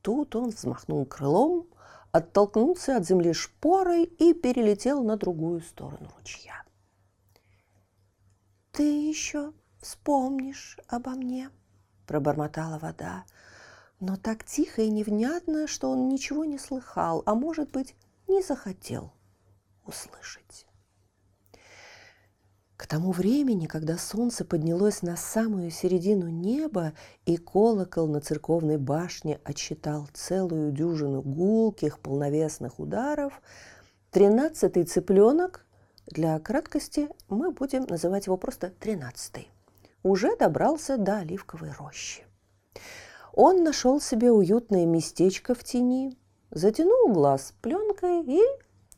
Тут 0.04 0.36
он 0.36 0.50
взмахнул 0.50 1.06
крылом, 1.06 1.68
оттолкнулся 2.12 2.98
от 2.98 3.08
земли 3.08 3.34
шпорой 3.34 4.04
и 4.04 4.34
перелетел 4.34 5.04
на 5.04 5.18
другую 5.18 5.62
сторону 5.62 6.12
ручья. 6.18 6.64
«Ты 8.72 8.84
еще 8.84 9.54
вспомнишь 9.80 10.78
обо 10.88 11.12
мне»,– 11.12 11.50
пробормотала 12.08 12.80
вода, 12.80 13.24
но 14.00 14.18
так 14.18 14.44
тихо 14.44 14.82
и 14.82 14.90
невнятно, 14.90 15.68
что 15.68 15.90
он 15.90 16.10
ничего 16.10 16.44
не 16.44 16.58
слыхал, 16.58 17.24
а, 17.26 17.36
может 17.36 17.72
быть, 17.72 17.96
не 18.28 18.42
захотел 18.42 19.14
услышать. 19.86 20.66
К 22.82 22.88
тому 22.88 23.12
времени, 23.12 23.68
когда 23.68 23.96
солнце 23.96 24.44
поднялось 24.44 25.04
на 25.04 25.16
самую 25.16 25.70
середину 25.70 26.30
неба 26.30 26.94
и 27.28 27.38
колокол 27.38 28.08
на 28.08 28.22
церковной 28.22 28.78
башне 28.78 29.40
отсчитал 29.44 30.08
целую 30.14 30.72
дюжину 30.72 31.22
гулких 31.22 32.00
полновесных 32.00 32.80
ударов, 32.80 33.40
тринадцатый 34.10 34.84
цыпленок, 34.84 35.64
для 36.08 36.40
краткости 36.40 37.08
мы 37.30 37.52
будем 37.52 37.84
называть 37.84 38.26
его 38.26 38.36
просто 38.36 38.72
тринадцатый, 38.72 39.48
уже 40.02 40.36
добрался 40.36 40.98
до 40.98 41.20
оливковой 41.20 41.74
рощи. 41.78 42.24
Он 43.32 43.64
нашел 43.64 44.02
себе 44.02 44.32
уютное 44.32 44.88
местечко 44.88 45.54
в 45.54 45.64
тени, 45.64 46.18
затянул 46.50 47.14
глаз 47.14 47.54
пленкой 47.62 48.24
и 48.26 48.42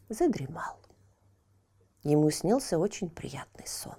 задремал. 0.08 0.83
Ему 2.04 2.30
снился 2.32 2.78
очень 2.78 3.10
приятный 3.10 3.66
сон. 3.66 3.96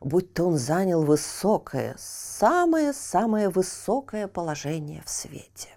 Будь-то 0.00 0.44
он 0.44 0.56
занял 0.56 1.02
высокое, 1.02 1.96
самое-самое 1.98 3.48
высокое 3.48 4.28
положение 4.28 5.02
в 5.04 5.10
свете. 5.10 5.70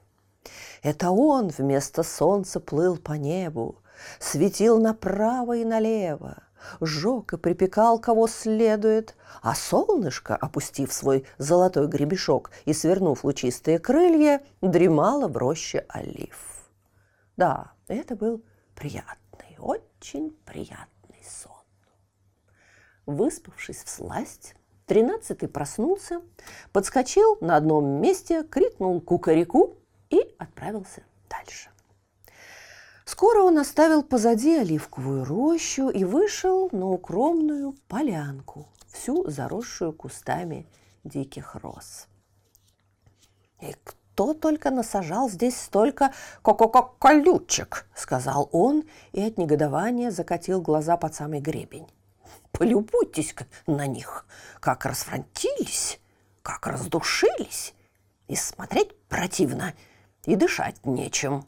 Это 0.82 1.12
он 1.12 1.50
вместо 1.50 2.04
солнца 2.04 2.60
плыл 2.60 2.98
по 2.98 3.14
небу, 3.14 3.78
светил 4.20 4.80
направо 4.80 5.58
и 5.58 5.66
налево, 5.66 6.44
жег 6.82 7.34
и 7.34 7.38
припекал 7.38 8.00
кого 8.00 8.28
следует, 8.28 9.16
а 9.42 9.56
солнышко, 9.56 10.36
опустив 10.36 10.92
свой 10.92 11.26
золотой 11.38 11.88
гребешок 11.88 12.52
и 12.66 12.74
свернув 12.74 13.24
лучистые 13.24 13.80
крылья, 13.80 14.42
дремало 14.62 15.28
в 15.28 15.38
роще 15.38 15.86
олив. 15.90 16.70
Да, 17.38 17.72
это 17.88 18.16
был 18.16 18.44
приятный, 18.76 19.56
очень 19.60 20.32
приятный. 20.46 20.99
Выспавшись 23.10 23.84
в 23.84 23.90
сласть, 23.90 24.54
тринадцатый 24.86 25.50
проснулся, 25.50 26.22
подскочил 26.72 27.40
на 27.42 27.56
одном 27.56 28.00
месте, 28.00 28.44
крикнул 28.44 29.02
кукареку 29.02 29.78
и 30.12 30.20
отправился 30.38 31.02
дальше. 31.28 31.72
Скоро 33.06 33.42
он 33.42 33.58
оставил 33.58 34.04
позади 34.04 34.58
оливковую 34.58 35.26
рощу 35.26 35.90
и 35.90 36.04
вышел 36.04 36.70
на 36.72 36.86
укромную 36.92 37.74
полянку, 37.88 38.68
всю 38.88 39.28
заросшую 39.28 39.92
кустами 39.92 40.68
диких 41.04 41.56
роз. 41.56 42.06
«И 43.60 43.74
кто 43.84 44.36
только 44.36 44.70
насажал 44.70 45.32
здесь 45.32 45.60
столько 45.60 46.14
ко-ко-ко-колючек!»– 46.44 47.88
сказал 47.96 48.50
он 48.52 48.84
и 49.14 49.24
от 49.24 49.40
негодования 49.40 50.12
закатил 50.12 50.62
глаза 50.62 50.96
под 50.96 51.16
самый 51.16 51.40
гребень. 51.40 51.88
Полюбуйтесь 52.52 53.36
на 53.68 53.88
них, 53.88 54.26
как 54.60 54.86
расфронтились, 54.86 56.00
как 56.42 56.68
раздушились, 56.68 57.74
и 58.28 58.36
смотреть 58.36 58.96
противно, 59.08 59.74
и 60.26 60.36
дышать 60.36 60.86
нечем. 60.86 61.46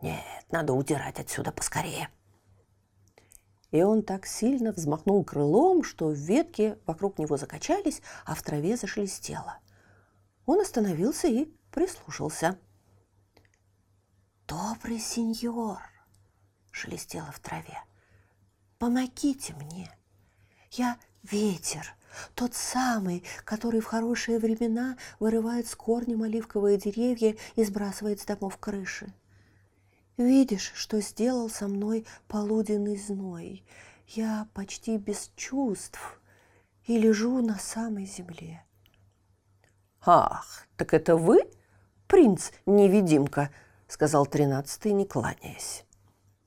Нет, 0.00 0.22
надо 0.50 0.72
удирать 0.72 1.18
отсюда 1.20 1.52
поскорее. 1.52 2.08
И 3.70 3.82
он 3.82 4.02
так 4.02 4.26
сильно 4.26 4.72
взмахнул 4.72 5.24
крылом, 5.24 5.82
что 5.82 6.10
ветки 6.10 6.76
вокруг 6.86 7.18
него 7.18 7.36
закачались, 7.36 8.02
а 8.24 8.34
в 8.34 8.42
траве 8.42 8.76
зашелестело. 8.76 9.58
Он 10.44 10.60
остановился 10.60 11.28
и 11.28 11.46
прислушался. 11.70 12.58
«Добрый 14.46 14.98
сеньор!»– 14.98 15.80
шелестело 16.70 17.30
в 17.32 17.40
траве. 17.40 17.82
«Помогите 18.78 19.54
мне! 19.54 19.90
Я 20.72 20.96
ветер, 21.22 21.94
тот 22.34 22.54
самый, 22.54 23.22
который 23.44 23.80
в 23.80 23.84
хорошие 23.84 24.38
времена 24.38 24.96
вырывает 25.20 25.66
с 25.66 25.76
корнем 25.76 26.22
оливковые 26.22 26.78
деревья 26.78 27.36
и 27.56 27.64
сбрасывает 27.64 28.20
с 28.20 28.24
домов 28.24 28.56
крыши. 28.56 29.12
Видишь, 30.16 30.72
что 30.74 31.02
сделал 31.02 31.50
со 31.50 31.68
мной 31.68 32.06
полуденный 32.26 32.96
зной. 32.96 33.62
Я 34.08 34.48
почти 34.54 34.96
без 34.96 35.30
чувств 35.36 36.00
и 36.86 36.98
лежу 36.98 37.42
на 37.42 37.58
самой 37.58 38.06
земле. 38.06 38.64
«Ах, 40.00 40.66
так 40.78 40.94
это 40.94 41.16
вы, 41.16 41.40
принц-невидимка?»— 42.06 43.50
сказал 43.88 44.24
тринадцатый, 44.24 44.92
не 44.92 45.04
кланяясь. 45.04 45.84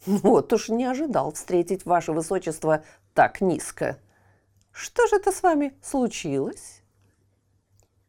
«Вот 0.08 0.51
уж 0.51 0.70
не 0.70 0.86
ожидал 0.86 1.32
встретить 1.32 1.86
ваше 1.86 2.12
высочество 2.12 2.84
так 3.13 3.39
низко. 3.39 4.00
Что 4.75 5.08
же 5.08 5.15
это 5.15 5.32
с 5.32 5.41
вами 5.41 5.77
случилось?» 5.82 6.84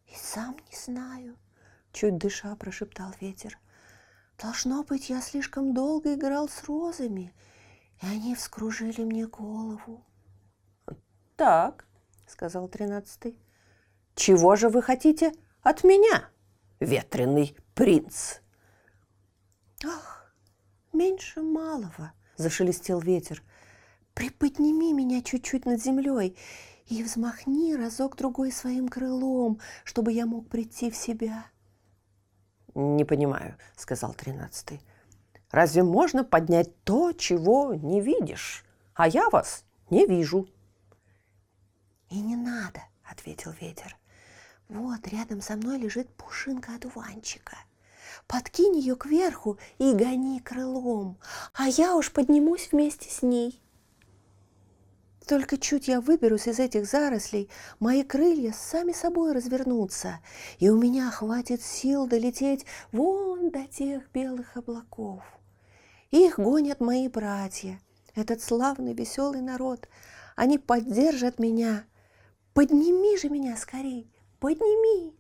«И 0.07 0.15
сам 0.15 0.57
не 0.71 0.77
знаю»,— 0.77 1.39
чуть 1.93 2.19
дыша 2.19 2.55
прошептал 2.57 3.15
ветер. 3.21 3.59
Должно 4.39 4.83
быть, 4.83 5.09
я 5.09 5.23
слишком 5.23 5.73
долго 5.73 6.15
играл 6.15 6.49
с 6.49 6.65
розами, 6.65 7.33
и 8.03 8.07
они 8.07 8.35
вскружили 8.35 9.03
мне 9.03 9.27
голову. 9.27 10.05
Так, 11.37 11.87
сказал 12.27 12.69
тринадцатый. 12.69 13.39
Чего 14.15 14.57
же 14.57 14.69
вы 14.69 14.83
хотите 14.83 15.33
от 15.63 15.85
меня, 15.85 16.29
ветреный 16.81 17.57
принц? 17.75 18.41
Ах, 19.85 20.35
меньше 20.93 21.41
малого, 21.41 22.13
зашелестел 22.37 23.01
ветер. 23.01 23.43
Приподними 24.17 24.95
меня 24.95 25.21
чуть-чуть 25.21 25.67
над 25.67 25.83
землей 25.83 26.39
и 26.87 27.03
взмахни 27.03 27.75
разок-другой 27.75 28.51
своим 28.51 28.89
крылом, 28.89 29.61
чтобы 29.85 30.11
я 30.11 30.25
мог 30.25 30.49
прийти 30.49 30.91
в 30.91 30.97
себя. 30.97 31.45
«Не 32.75 33.05
понимаю»,— 33.05 33.59
сказал 33.77 34.15
тринадцатый. 34.15 34.81
«Разве 35.51 35.83
можно 35.83 36.25
поднять 36.25 36.83
то, 36.85 37.13
чего 37.13 37.75
не 37.75 38.01
видишь? 38.01 38.65
А 38.95 39.07
я 39.07 39.29
вас 39.29 39.65
не 39.91 40.07
вижу». 40.07 40.49
«И 42.09 42.19
не 42.19 42.37
надо»,— 42.37 42.81
ответил 43.05 43.51
ветер. 43.61 43.99
«Вот 44.71 45.07
рядом 45.09 45.43
со 45.43 45.57
мной 45.57 45.77
лежит 45.77 46.09
пушинка 46.17 46.77
одуванчика. 46.77 47.59
Подкинь 48.27 48.79
ее 48.79 48.97
кверху 48.97 49.59
и 49.77 49.93
гони 49.93 50.41
крылом, 50.41 51.19
а 51.53 51.69
я 51.69 51.95
уж 51.95 52.11
поднимусь 52.11 52.73
вместе 52.73 53.11
с 53.11 53.21
ней». 53.21 53.61
Только 55.27 55.59
чуть 55.59 55.89
я 55.89 56.01
выберусь 56.01 56.47
из 56.47 56.61
этих 56.61 56.87
зарослей, 56.87 57.51
мои 57.81 58.05
крылья 58.05 58.53
сами 58.53 58.93
собой 58.93 59.33
развернутся, 59.33 60.21
и 60.59 60.69
у 60.69 60.77
меня 60.77 61.11
хватит 61.11 61.63
сил 61.63 62.07
долететь 62.07 62.65
вон 62.93 63.51
до 63.51 63.67
тех 63.67 64.09
белых 64.13 64.57
облаков. 64.57 65.25
Их 66.13 66.39
гонят 66.39 66.81
мои 66.81 67.09
братья, 67.09 67.81
этот 68.15 68.41
славный 68.41 68.95
веселый 68.95 69.41
народ. 69.41 69.89
Они 70.37 70.59
поддержат 70.59 71.41
меня. 71.41 71.85
Подними 72.55 73.19
же 73.19 73.29
меня 73.29 73.57
скорей, 73.57 74.09
подними. 74.39 75.13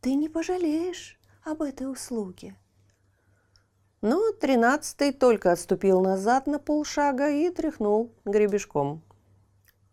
Ты 0.00 0.14
не 0.14 0.28
пожалеешь 0.28 1.20
об 1.44 1.62
этой 1.62 1.90
услуге. 1.90 2.56
Но 4.02 4.32
тринадцатый 4.32 5.12
только 5.12 5.52
отступил 5.52 6.00
назад 6.00 6.48
на 6.48 6.58
полшага 6.58 7.30
и 7.30 7.48
тряхнул 7.50 8.12
гребешком. 8.24 9.04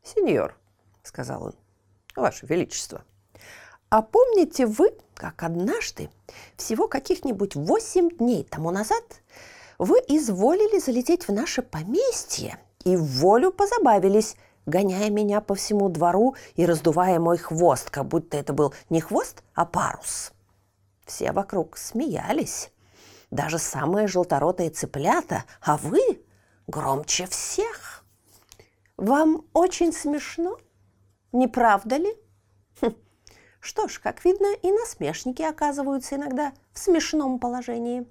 «Сеньор»,— 0.07 0.55
сказал 1.03 1.43
он,— 1.43 1.55
«Ваше 2.15 2.45
Величество, 2.45 3.03
а 3.89 4.01
помните 4.01 4.65
вы, 4.65 4.91
как 5.13 5.43
однажды, 5.43 6.09
всего 6.55 6.87
каких-нибудь 6.87 7.55
восемь 7.55 8.09
дней 8.09 8.43
тому 8.43 8.71
назад, 8.71 9.03
вы 9.77 9.97
изволили 10.07 10.79
залететь 10.79 11.27
в 11.27 11.31
наше 11.31 11.61
поместье 11.61 12.59
и 12.83 12.95
в 12.95 13.03
волю 13.03 13.51
позабавились, 13.51 14.35
гоняя 14.65 15.09
меня 15.09 15.39
по 15.39 15.55
всему 15.55 15.89
двору 15.89 16.35
и 16.55 16.65
раздувая 16.65 17.19
мой 17.19 17.37
хвост, 17.37 17.89
как 17.89 18.05
будто 18.05 18.37
это 18.37 18.53
был 18.53 18.73
не 18.89 19.01
хвост, 19.01 19.43
а 19.53 19.65
парус. 19.65 20.31
Все 21.05 21.31
вокруг 21.31 21.77
смеялись, 21.77 22.71
даже 23.31 23.57
самые 23.57 24.07
желторотые 24.07 24.69
цыплята, 24.69 25.45
а 25.61 25.77
вы 25.77 26.21
громче 26.67 27.25
всех. 27.27 27.96
Вам 28.97 29.45
очень 29.53 29.93
смешно, 29.93 30.57
не 31.31 31.47
правда 31.47 31.97
ли? 31.97 32.17
Хм. 32.81 32.95
Что 33.59 33.87
ж, 33.87 33.99
как 33.99 34.25
видно, 34.25 34.47
и 34.63 34.71
насмешники 34.71 35.43
оказываются 35.43 36.15
иногда 36.15 36.51
в 36.73 36.79
смешном 36.79 37.37
положении. 37.37 38.07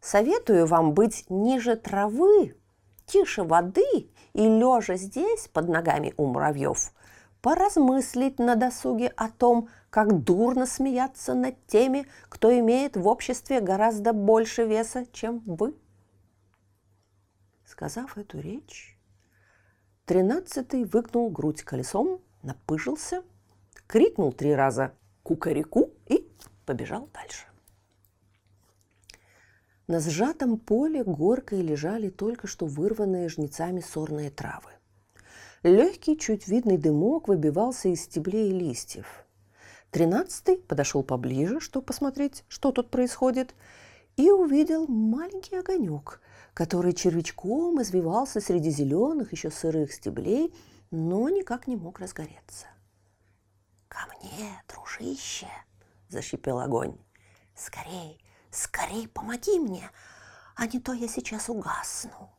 Советую 0.00 0.66
вам 0.66 0.94
быть 0.94 1.24
ниже 1.28 1.74
травы, 1.74 2.56
тише 3.04 3.42
воды 3.42 4.10
и 4.32 4.42
лежа 4.42 4.94
здесь 4.94 5.48
под 5.48 5.68
ногами 5.68 6.14
у 6.16 6.26
муравьев, 6.26 6.92
поразмыслить 7.42 8.38
на 8.38 8.54
досуге 8.54 9.12
о 9.16 9.28
том, 9.28 9.68
как 9.90 10.22
дурно 10.22 10.66
смеяться 10.66 11.34
над 11.34 11.66
теми, 11.66 12.06
кто 12.28 12.56
имеет 12.56 12.96
в 12.96 13.08
обществе 13.08 13.60
гораздо 13.60 14.12
больше 14.12 14.64
веса, 14.64 15.04
чем 15.12 15.40
вы. 15.40 15.74
Сказав 17.64 18.16
эту 18.16 18.38
речь, 18.40 18.99
Тринадцатый 20.10 20.82
выгнул 20.82 21.30
грудь 21.30 21.62
колесом, 21.62 22.20
напыжился, 22.42 23.22
крикнул 23.86 24.32
три 24.32 24.52
раза 24.52 24.92
«кукареку» 25.22 25.92
и 26.08 26.28
побежал 26.66 27.08
дальше. 27.14 27.46
На 29.86 30.00
сжатом 30.00 30.58
поле 30.58 31.04
горкой 31.04 31.62
лежали 31.62 32.10
только 32.10 32.48
что 32.48 32.66
вырванные 32.66 33.28
жнецами 33.28 33.78
сорные 33.78 34.30
травы. 34.30 34.70
Легкий, 35.62 36.18
чуть 36.18 36.48
видный 36.48 36.76
дымок 36.76 37.28
выбивался 37.28 37.88
из 37.88 38.02
стеблей 38.02 38.50
и 38.50 38.58
листьев. 38.58 39.24
Тринадцатый 39.92 40.56
подошел 40.56 41.04
поближе, 41.04 41.60
чтобы 41.60 41.86
посмотреть, 41.86 42.42
что 42.48 42.72
тут 42.72 42.90
происходит, 42.90 43.54
и 44.16 44.28
увидел 44.28 44.88
маленький 44.88 45.54
огонек, 45.54 46.20
который 46.60 46.92
червячком 46.92 47.80
извивался 47.80 48.38
среди 48.38 48.68
зеленых, 48.68 49.32
еще 49.32 49.50
сырых 49.50 49.94
стеблей, 49.94 50.54
но 50.90 51.26
никак 51.30 51.66
не 51.66 51.74
мог 51.74 52.00
разгореться. 52.00 52.66
«Ко 53.88 54.00
мне, 54.08 54.62
дружище!»– 54.68 55.48
зашипел 56.10 56.58
огонь. 56.58 56.98
«Скорей, 57.54 58.22
Скорей 58.50 59.08
помоги 59.08 59.58
мне, 59.58 59.90
а 60.54 60.66
не 60.66 60.80
то 60.80 60.92
я 60.92 61.08
сейчас 61.08 61.48
угасну. 61.48 62.30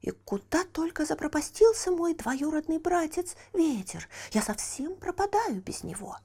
И 0.00 0.12
куда 0.12 0.62
только 0.62 1.04
запропастился 1.04 1.90
мой 1.90 2.14
двоюродный 2.14 2.78
братец 2.78 3.34
Ветер. 3.52 4.08
Я 4.30 4.42
совсем 4.42 4.94
пропадаю 4.94 5.60
без 5.60 5.82
него. 5.82 6.18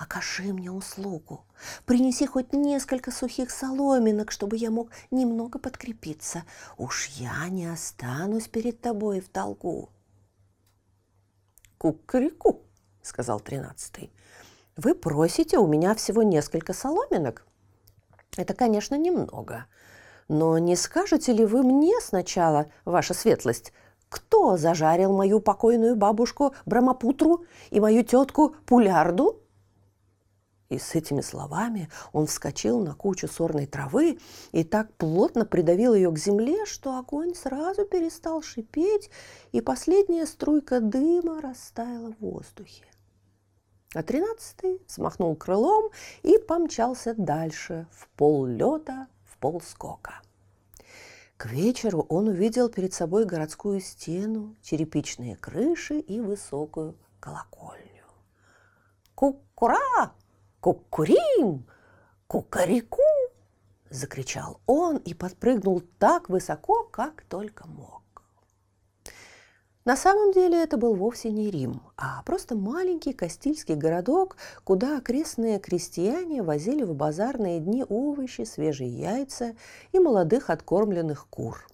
Окажи 0.00 0.54
мне 0.54 0.70
услугу. 0.70 1.44
Принеси 1.84 2.24
хоть 2.24 2.54
несколько 2.54 3.10
сухих 3.10 3.50
соломинок, 3.50 4.30
чтобы 4.30 4.56
я 4.56 4.70
мог 4.70 4.88
немного 5.10 5.58
подкрепиться. 5.58 6.44
Уж 6.78 7.08
я 7.18 7.46
не 7.50 7.66
останусь 7.66 8.48
перед 8.48 8.80
тобой 8.80 9.20
в 9.20 9.30
долгу. 9.30 9.90
Кукареку, 11.76 12.62
сказал 13.02 13.40
тринадцатый. 13.40 14.10
Вы 14.74 14.94
просите 14.94 15.58
у 15.58 15.66
меня 15.66 15.94
всего 15.94 16.22
несколько 16.22 16.72
соломинок? 16.72 17.46
Это, 18.38 18.54
конечно, 18.54 18.94
немного. 18.94 19.66
Но 20.28 20.56
не 20.56 20.76
скажете 20.76 21.34
ли 21.34 21.44
вы 21.44 21.62
мне 21.62 22.00
сначала, 22.00 22.70
ваша 22.86 23.12
светлость, 23.12 23.74
кто 24.08 24.56
зажарил 24.56 25.14
мою 25.14 25.40
покойную 25.40 25.94
бабушку 25.94 26.54
Брамапутру 26.64 27.44
и 27.68 27.80
мою 27.80 28.02
тетку 28.02 28.56
Пулярду? 28.64 29.42
И 30.70 30.78
с 30.78 30.94
этими 30.94 31.20
словами 31.20 31.90
он 32.12 32.26
вскочил 32.26 32.80
на 32.80 32.94
кучу 32.94 33.26
сорной 33.26 33.66
травы 33.66 34.20
и 34.52 34.62
так 34.62 34.94
плотно 34.94 35.44
придавил 35.44 35.94
ее 35.94 36.12
к 36.12 36.18
земле, 36.18 36.64
что 36.64 36.96
огонь 36.96 37.34
сразу 37.34 37.84
перестал 37.84 38.40
шипеть, 38.40 39.10
и 39.50 39.60
последняя 39.60 40.26
струйка 40.26 40.80
дыма 40.80 41.40
растаяла 41.40 42.12
в 42.12 42.20
воздухе. 42.20 42.84
А 43.94 44.04
тринадцатый 44.04 44.80
смахнул 44.86 45.34
крылом 45.34 45.90
и 46.22 46.38
помчался 46.38 47.14
дальше, 47.14 47.88
в 47.90 48.08
поллета, 48.10 49.08
в 49.24 49.36
полскока. 49.38 50.22
К 51.36 51.46
вечеру 51.46 52.06
он 52.08 52.28
увидел 52.28 52.68
перед 52.68 52.94
собой 52.94 53.24
городскую 53.24 53.80
стену, 53.80 54.54
черепичные 54.62 55.34
крыши 55.34 55.98
и 55.98 56.20
высокую 56.20 56.94
колокольню. 57.18 58.04
«Кукура! 59.16 60.12
Кукурим! 60.60 61.66
Кукареку!»– 62.26 63.02
закричал 63.90 64.60
он 64.66 64.98
и 64.98 65.14
подпрыгнул 65.14 65.82
так 65.98 66.28
высоко, 66.28 66.84
как 66.84 67.22
только 67.22 67.66
мог. 67.66 68.02
На 69.86 69.96
самом 69.96 70.32
деле 70.32 70.62
это 70.62 70.76
был 70.76 70.94
вовсе 70.94 71.30
не 71.30 71.50
Рим, 71.50 71.80
а 71.96 72.22
просто 72.24 72.54
маленький 72.54 73.14
кастильский 73.14 73.74
городок, 73.74 74.36
куда 74.62 74.98
окрестные 74.98 75.58
крестьяне 75.58 76.42
возили 76.42 76.82
в 76.82 76.94
базарные 76.94 77.58
дни 77.60 77.84
овощи, 77.88 78.44
свежие 78.44 78.90
яйца 78.90 79.56
и 79.92 79.98
молодых 79.98 80.50
откормленных 80.50 81.26
кур. 81.28 81.66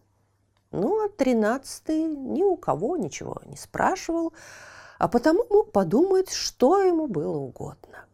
Ну, 0.71 1.05
а 1.05 1.09
тринадцатый 1.09 2.05
ни 2.05 2.45
у 2.45 2.57
кого 2.57 2.97
ничего 2.97 3.43
не 3.47 3.57
спрашивал, 3.57 4.33
а 4.99 5.09
потому 5.09 5.45
мог 5.51 5.73
подумать, 5.73 6.31
что 6.31 6.81
ему 6.81 7.09
было 7.09 7.37
угодно. 7.37 8.06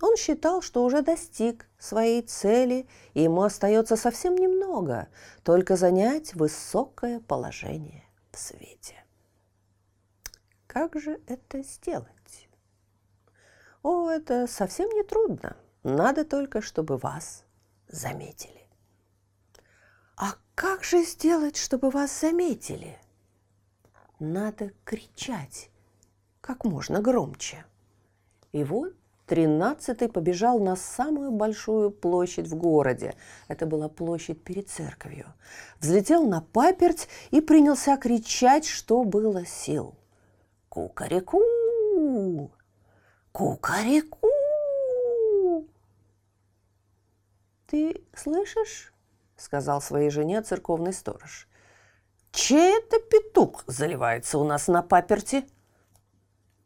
Он 0.00 0.16
считал, 0.16 0.60
что 0.60 0.84
уже 0.84 1.00
достиг 1.02 1.66
своей 1.78 2.22
цели, 2.22 2.86
и 3.14 3.22
ему 3.22 3.42
остается 3.42 3.96
совсем 3.96 4.36
немного, 4.36 5.08
только 5.42 5.76
занять 5.76 6.34
высокое 6.34 7.20
положение 7.20 8.04
в 8.30 8.38
свете. 8.38 9.02
Как 10.66 11.00
же 11.00 11.20
это 11.26 11.62
сделать? 11.62 12.48
О, 13.82 14.10
это 14.10 14.46
совсем 14.46 14.90
не 14.90 15.02
трудно. 15.02 15.56
Надо 15.82 16.24
только, 16.24 16.60
чтобы 16.60 16.98
вас 16.98 17.44
заметили. 17.88 18.66
А 20.16 20.34
как 20.54 20.84
же 20.84 21.04
сделать, 21.04 21.56
чтобы 21.56 21.90
вас 21.90 22.20
заметили? 22.20 22.98
Надо 24.18 24.72
кричать 24.84 25.70
как 26.40 26.64
можно 26.64 27.00
громче. 27.00 27.64
И 28.52 28.64
вот 28.64 28.94
тринадцатый 29.26 30.08
побежал 30.08 30.58
на 30.58 30.76
самую 30.76 31.30
большую 31.30 31.90
площадь 31.90 32.48
в 32.48 32.54
городе. 32.54 33.14
Это 33.48 33.66
была 33.66 33.88
площадь 33.88 34.42
перед 34.42 34.68
церковью. 34.68 35.26
Взлетел 35.80 36.26
на 36.26 36.40
паперть 36.40 37.08
и 37.30 37.40
принялся 37.40 37.96
кричать, 37.96 38.66
что 38.66 39.04
было 39.04 39.44
сил– 39.44 39.94
Кукареку! 40.76 41.40
Кукареку! 43.32 44.28
Ты 47.66 48.04
слышишь? 48.14 48.92
сказал 49.36 49.80
своей 49.80 50.10
жене 50.10 50.42
церковный 50.42 50.92
сторож. 50.92 51.48
Чей 52.30 52.76
это 52.76 53.00
петух 53.00 53.64
заливается 53.66 54.36
у 54.36 54.44
нас 54.44 54.68
на 54.68 54.82
паперти? 54.82 55.48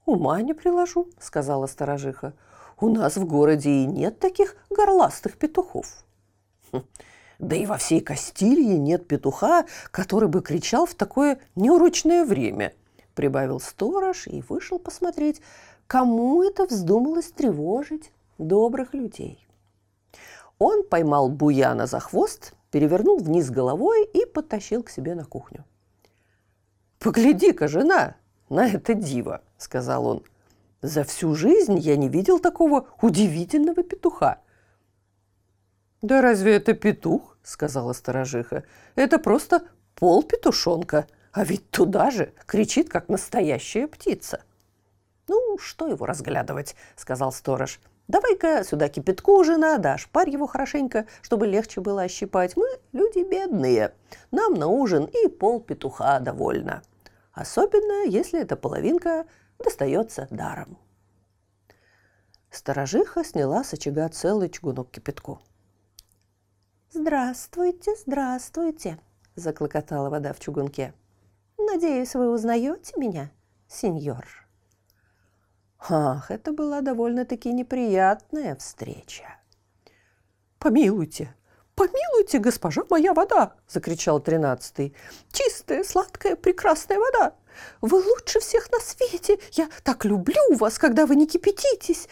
Ума 0.07 0.43
не 0.43 0.53
приложу, 0.53 1.09
сказала 1.21 1.67
сторожиха. 1.67 2.35
У 2.81 2.89
нас 2.89 3.17
в 3.17 3.25
городе 3.27 3.71
и 3.71 3.87
нет 3.87 4.19
таких 4.19 4.57
горластых 4.71 5.37
петухов. 5.37 6.05
Хм, 6.73 6.83
да 7.39 7.57
и 7.57 7.67
во 7.67 7.77
всей 7.77 8.01
Кастилии 8.01 8.77
нет 8.77 9.07
петуха, 9.07 9.67
который 9.91 10.29
бы 10.29 10.43
кричал 10.43 10.87
в 10.87 10.95
такое 10.95 11.41
неурочное 11.55 12.25
время– 12.25 12.73
прибавил 13.21 13.61
сторож 13.61 14.27
и 14.27 14.43
вышел 14.49 14.79
посмотреть, 14.79 15.43
кому 15.87 16.43
это 16.43 16.65
вздумалось 16.65 17.31
тревожить 17.31 18.13
добрых 18.39 18.95
людей. 18.95 19.47
Он 20.59 20.83
поймал 20.85 21.29
Буяна 21.29 21.87
за 21.87 22.01
хвост, 22.01 22.55
перевернул 22.71 23.19
вниз 23.19 23.51
головой 23.51 24.07
и 24.07 24.25
потащил 24.25 24.83
к 24.83 24.89
себе 24.89 25.15
на 25.15 25.27
кухню. 25.27 25.65
«Погляди-ка, 26.99 27.69
жена, 27.69 28.17
на 28.49 28.67
это 28.67 28.95
диво!»– 28.95 29.43
сказал 29.59 30.07
он. 30.07 30.23
«За 30.83 31.05
всю 31.05 31.35
жизнь 31.35 31.79
я 31.79 31.97
не 31.97 32.09
видел 32.09 32.39
такого 32.39 32.89
удивительного 33.01 33.83
петуха». 33.83 34.41
«Да 36.03 36.23
разве 36.23 36.57
это 36.57 36.73
петух?»– 36.73 37.37
сказала 37.43 37.93
сторожиха. 37.93 38.65
«Это 38.95 39.19
просто 39.19 39.63
пол 39.95 40.23
петушонка». 40.23 41.07
А 41.33 41.45
ведь 41.45 41.71
туда 41.71 42.11
же 42.11 42.33
кричит, 42.47 42.89
как 42.89 43.09
настоящая 43.09 43.87
птица. 43.87 44.43
«Ну, 45.29 45.59
что 45.59 45.87
его 45.87 46.07
разглядывать?»– 46.07 46.75
сказал 46.97 47.31
сторож. 47.31 47.79
«Давай-ка 48.09 48.65
сюда 48.65 48.89
кипятку, 48.89 49.45
жена, 49.45 49.79
да 49.79 49.97
шпарь 49.97 50.31
его 50.31 50.49
хорошенько, 50.49 51.07
чтобы 51.23 51.47
легче 51.47 51.81
было 51.81 52.03
ощипать. 52.03 52.57
Мы 52.57 52.67
люди 52.93 53.23
бедные. 53.23 53.95
Нам 54.33 54.55
на 54.55 54.67
ужин 54.67 55.05
и 55.05 55.29
пол 55.29 55.61
петуха 55.61 56.19
довольно. 56.19 56.83
Особенно, 57.33 58.07
если 58.09 58.41
эта 58.41 58.57
половинка 58.57 59.27
достается 59.63 60.27
даром». 60.31 60.79
Сторожиха 62.51 63.25
сняла 63.25 63.63
с 63.65 63.73
очага 63.75 64.09
целый 64.09 64.49
чугунок 64.49 64.91
кипятку. 64.91 65.41
«Здравствуйте, 66.93 67.95
здравствуйте!»– 67.97 68.99
заклокотала 69.37 70.11
вода 70.11 70.33
в 70.33 70.41
чугунке. 70.41 70.93
Надеюсь, 71.67 72.15
вы 72.15 72.31
узнаете 72.31 72.95
меня, 72.97 73.31
сеньор?» 73.69 74.27
Ах, 75.79 76.31
это 76.31 76.53
была 76.53 76.81
довольно-таки 76.81 77.53
неприятная 77.53 78.57
встреча. 78.57 79.39
«Помилуйте, 80.59 81.35
помилуйте, 81.75 82.39
госпожа 82.39 82.83
моя 82.91 83.15
вода!»– 83.15 83.55
закричал 83.69 84.21
тринадцатый. 84.21 84.97
«Чистая, 85.33 85.85
сладкая, 85.85 86.35
прекрасная 86.35 86.99
вода! 86.99 87.35
Вы 87.81 87.99
лучше 87.99 88.41
всех 88.41 88.71
на 88.71 88.81
свете! 88.81 89.39
Я 89.53 89.69
так 89.83 90.05
люблю 90.05 90.55
вас, 90.57 90.79
когда 90.79 91.07
вы 91.07 91.17
не 91.17 91.27
кипятитесь! 91.27 92.09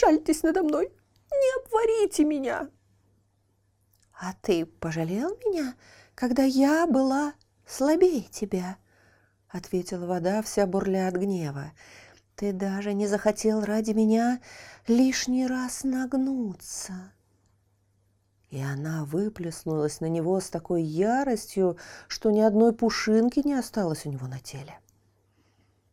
Жальтесь 0.00 0.42
надо 0.42 0.62
мной! 0.62 0.92
Не 1.32 1.62
обварите 1.62 2.24
меня!» 2.24 2.68
«А 4.12 4.34
ты 4.42 4.66
пожалел 4.66 5.36
меня, 5.46 5.74
когда 6.14 6.42
я 6.42 6.86
была 6.86 7.34
слабее 7.66 8.22
тебя?»— 8.30 8.76
ответила 9.48 10.06
вода, 10.06 10.42
вся 10.42 10.66
бурля 10.66 11.08
от 11.08 11.14
гнева. 11.14 11.72
«Ты 12.36 12.52
даже 12.52 12.92
не 12.92 13.06
захотел 13.06 13.64
ради 13.64 13.92
меня 13.92 14.40
лишний 14.86 15.46
раз 15.46 15.84
нагнуться». 15.84 17.12
И 18.50 18.60
она 18.60 19.04
выплеснулась 19.04 20.00
на 20.00 20.06
него 20.06 20.40
с 20.40 20.50
такой 20.50 20.82
яростью, 20.82 21.76
что 22.08 22.30
ни 22.30 22.40
одной 22.40 22.72
пушинки 22.72 23.40
не 23.44 23.54
осталось 23.54 24.06
у 24.06 24.10
него 24.10 24.26
на 24.26 24.40
теле. 24.40 24.78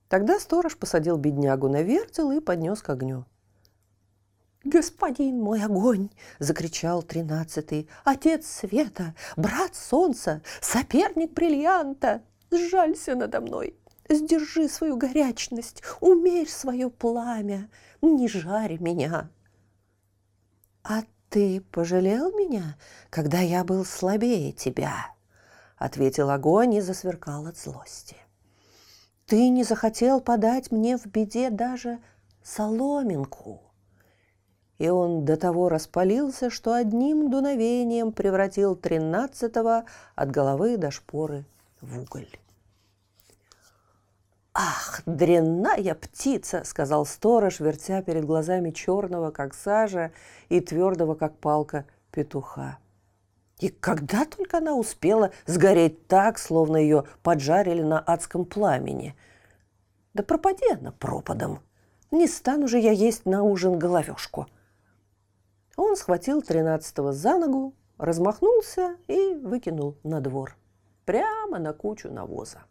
Тогда 0.09 0.39
сторож 0.39 0.75
посадил 0.75 1.17
беднягу 1.17 1.69
на 1.69 1.83
вертел 1.83 2.31
и 2.31 2.39
поднес 2.39 2.81
к 2.81 2.89
огню. 2.89 3.25
«Господин 4.63 5.39
мой 5.39 5.63
огонь!»– 5.63 6.09
закричал 6.39 7.03
тринадцатый. 7.03 7.87
«Отец 8.03 8.47
света, 8.47 9.13
брат 9.35 9.75
солнца, 9.75 10.41
соперник 10.61 11.33
бриллианта! 11.33 12.23
Сжалься 12.51 13.15
надо 13.15 13.39
мной! 13.39 13.77
Сдержи 14.09 14.67
свою 14.67 14.97
горячность, 14.97 15.83
умерь 16.01 16.49
свое 16.49 16.89
пламя, 16.89 17.69
не 18.01 18.27
жарь 18.27 18.79
меня!» 18.79 19.29
«А 20.83 21.03
«Ты 21.29 21.59
пожалел 21.59 22.31
меня, 22.31 22.77
когда 23.09 23.39
я 23.39 23.63
был 23.63 23.83
слабее 23.83 24.53
тебя?»— 24.53 25.11
ответил 25.77 26.29
огонь 26.29 26.75
и 26.75 26.81
засверкал 26.81 27.47
от 27.47 27.57
злости. 27.57 28.15
«Ты 29.25 29.49
не 29.49 29.63
захотел 29.63 30.21
подать 30.21 30.71
мне 30.71 30.97
в 30.97 31.05
беде 31.05 31.49
даже 31.49 31.99
соломинку!» 32.43 33.61
И 34.77 34.87
он 34.89 35.25
до 35.25 35.35
того 35.35 35.67
распалился, 35.69 36.49
что 36.49 36.73
одним 36.73 37.29
дуновением 37.29 38.13
превратил 38.13 38.75
тринадцатого 38.75 39.83
от 40.15 40.31
головы 40.31 40.77
до 40.77 40.91
шпоры 40.91 41.45
в 41.81 41.99
уголь. 41.99 42.29
«Ах, 44.59 45.03
дрянная 45.05 45.93
птица!»— 45.93 46.63
сказал 46.65 47.05
сторож, 47.05 47.59
вертя 47.59 48.01
перед 48.01 48.25
глазами 48.25 48.71
черного, 48.71 49.29
как 49.29 49.53
сажа, 49.53 50.11
и 50.49 50.61
твердого, 50.61 51.13
как 51.13 51.37
палка, 51.37 51.85
петуха. 52.09 52.79
И 53.59 53.69
когда 53.69 54.25
только 54.25 54.57
она 54.57 54.73
успела 54.73 55.29
сгореть 55.45 56.07
так, 56.07 56.39
словно 56.39 56.77
ее 56.77 57.03
поджарили 57.21 57.83
на 57.83 57.99
адском 57.99 58.45
пламени. 58.45 59.15
Да 60.15 60.23
пропади 60.23 60.67
она 60.71 60.91
пропадом. 60.91 61.59
Не 62.09 62.25
стану 62.25 62.67
же 62.67 62.79
я 62.79 62.91
есть 62.91 63.27
на 63.27 63.43
ужин 63.43 63.77
головешку. 63.77 64.47
Он 65.75 65.95
схватил 65.95 66.41
тринадцатого 66.41 67.13
за 67.13 67.37
ногу, 67.37 67.75
размахнулся 67.99 68.95
и 69.07 69.35
выкинул 69.35 69.99
на 70.01 70.19
двор, 70.19 70.57
прямо 71.05 71.59
на 71.59 71.73
кучу 71.73 72.11
навоза. 72.11 72.63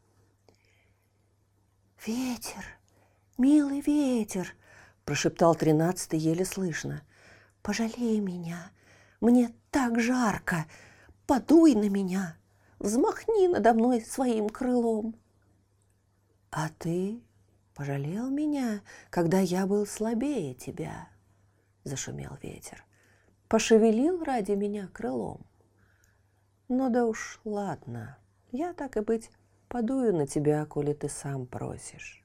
«Ветер, 2.05 2.65
милый 3.39 3.81
ветер!»– 3.81 4.55
прошептал 5.05 5.55
тринадцатый 5.55 6.19
еле 6.19 6.45
слышно. 6.45 7.03
«Пожалей 7.63 8.21
меня, 8.21 8.71
мне 9.21 9.53
так 9.71 9.99
жарко, 10.01 10.67
подуй 11.27 11.75
на 11.75 11.89
меня, 11.89 12.37
взмахни 12.79 13.49
надо 13.49 13.75
мной 13.75 14.03
своим 14.03 14.49
крылом». 14.49 15.17
«А 16.51 16.69
ты 16.79 17.21
пожалел 17.75 18.29
меня, 18.31 18.83
когда 19.11 19.41
я 19.41 19.67
был 19.67 19.87
слабее 19.87 20.55
тебя?»– 20.55 21.09
зашумел 21.85 22.39
ветер. 22.43 22.85
«Пошевелил 23.49 24.23
ради 24.23 24.53
меня 24.53 24.89
крылом?» 24.89 25.45
«Ну 26.69 26.89
да 26.91 27.05
уж, 27.05 27.41
ладно, 27.45 28.19
я 28.53 28.73
так 28.75 28.97
и 28.97 29.01
быть 29.01 29.31
подую 29.77 30.17
на 30.17 30.27
тебя, 30.27 30.65
коли 30.65 30.95
ты 30.95 31.11
сам 31.11 31.45
просишь. 31.45 32.25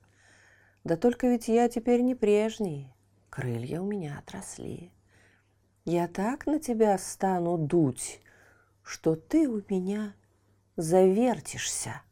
Да 0.85 0.95
только 0.95 1.27
ведь 1.27 1.49
я 1.49 1.67
теперь 1.67 1.99
не 1.99 2.15
прежний, 2.15 2.95
крылья 3.29 3.81
у 3.81 3.85
меня 3.85 4.19
отросли. 4.19 4.93
Я 5.83 6.07
так 6.07 6.45
на 6.45 6.59
тебя 6.59 6.97
стану 6.97 7.57
дуть, 7.57 8.21
что 8.83 9.17
ты 9.17 9.49
у 9.49 9.61
меня 9.67 10.13
завертишься. 10.77 12.03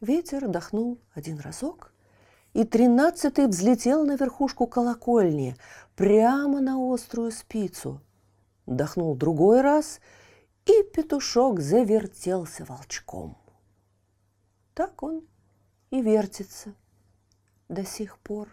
Ветер 0.00 0.48
дохнул 0.48 0.98
один 1.14 1.38
разок, 1.38 1.92
и 2.54 2.64
тринадцатый 2.64 3.46
взлетел 3.46 4.04
на 4.04 4.16
верхушку 4.16 4.66
колокольни, 4.66 5.54
прямо 5.94 6.60
на 6.60 6.92
острую 6.92 7.30
спицу. 7.30 8.00
Дохнул 8.66 9.14
другой 9.14 9.60
раз— 9.60 10.00
и 10.68 10.82
петушок 10.82 11.60
завертелся 11.60 12.64
волчком. 12.64 13.38
Так 14.74 15.02
он 15.02 15.26
и 15.90 16.02
вертится 16.02 16.74
до 17.68 17.84
сих 17.84 18.18
пор. 18.18 18.48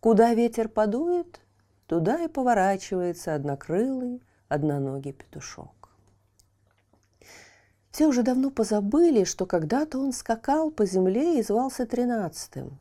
Куда 0.00 0.34
ветер 0.34 0.68
подует, 0.68 1.40
туда 1.86 2.24
и 2.24 2.28
поворачивается 2.28 3.34
однокрылый, 3.34 4.20
одноногий 4.48 5.12
петушок. 5.12 5.90
Все 7.92 8.06
уже 8.06 8.22
давно 8.22 8.50
позабыли, 8.50 9.24
что 9.24 9.46
когда-то 9.46 9.98
он 9.98 10.12
скакал 10.12 10.70
по 10.70 10.84
земле 10.86 11.38
и 11.38 11.42
звался 11.42 11.86
тринадцатым. 11.86 12.78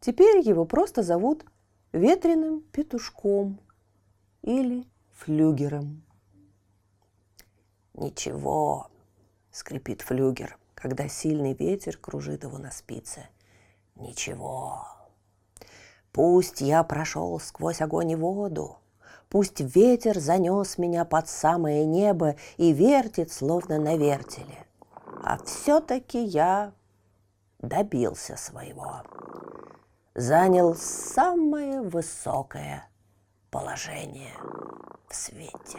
Теперь 0.00 0.46
его 0.48 0.64
просто 0.64 1.02
зовут 1.02 1.44
ветреным 1.92 2.62
петушком 2.72 3.60
или 4.42 4.86
флюгером. 5.12 6.02
«Ничего»,— 7.98 8.88
скрипит 9.50 10.02
флюгер, 10.02 10.56
когда 10.74 11.08
сильный 11.08 11.52
ветер 11.52 11.96
кружит 11.96 12.44
его 12.44 12.58
на 12.58 12.70
спице. 12.70 13.26
«Ничего. 13.96 14.86
Пусть 16.12 16.60
я 16.60 16.82
прошел 16.84 17.38
сквозь 17.40 17.80
огонь 17.80 18.12
и 18.12 18.16
воду, 18.16 18.78
Пусть 19.28 19.60
ветер 19.60 20.18
занес 20.18 20.78
меня 20.78 21.04
под 21.04 21.28
самое 21.28 21.84
небо 21.84 22.36
и 22.56 22.72
вертит, 22.72 23.30
словно 23.30 23.78
на 23.78 23.96
вертеле. 23.96 24.66
А 25.22 25.38
все-таки 25.44 26.22
я 26.24 26.72
добился 27.58 28.36
своего. 28.36 29.02
Занял 30.14 30.74
самое 30.74 31.82
высокое 31.82 32.88
положение 33.50 34.32
в 35.08 35.14
свете. 35.14 35.78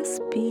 спит, 0.00 0.49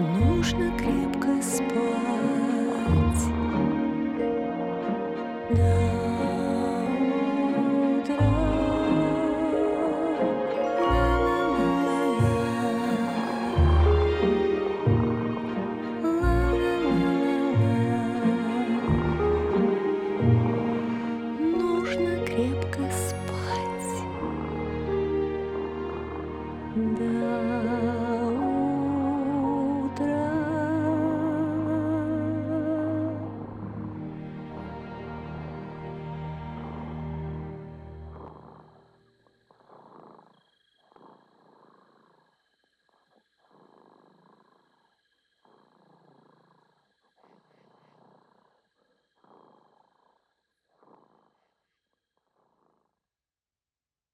Нужно 0.00 0.72
крепко 0.78 1.42
спать. 1.42 1.70
Да. 5.50 5.89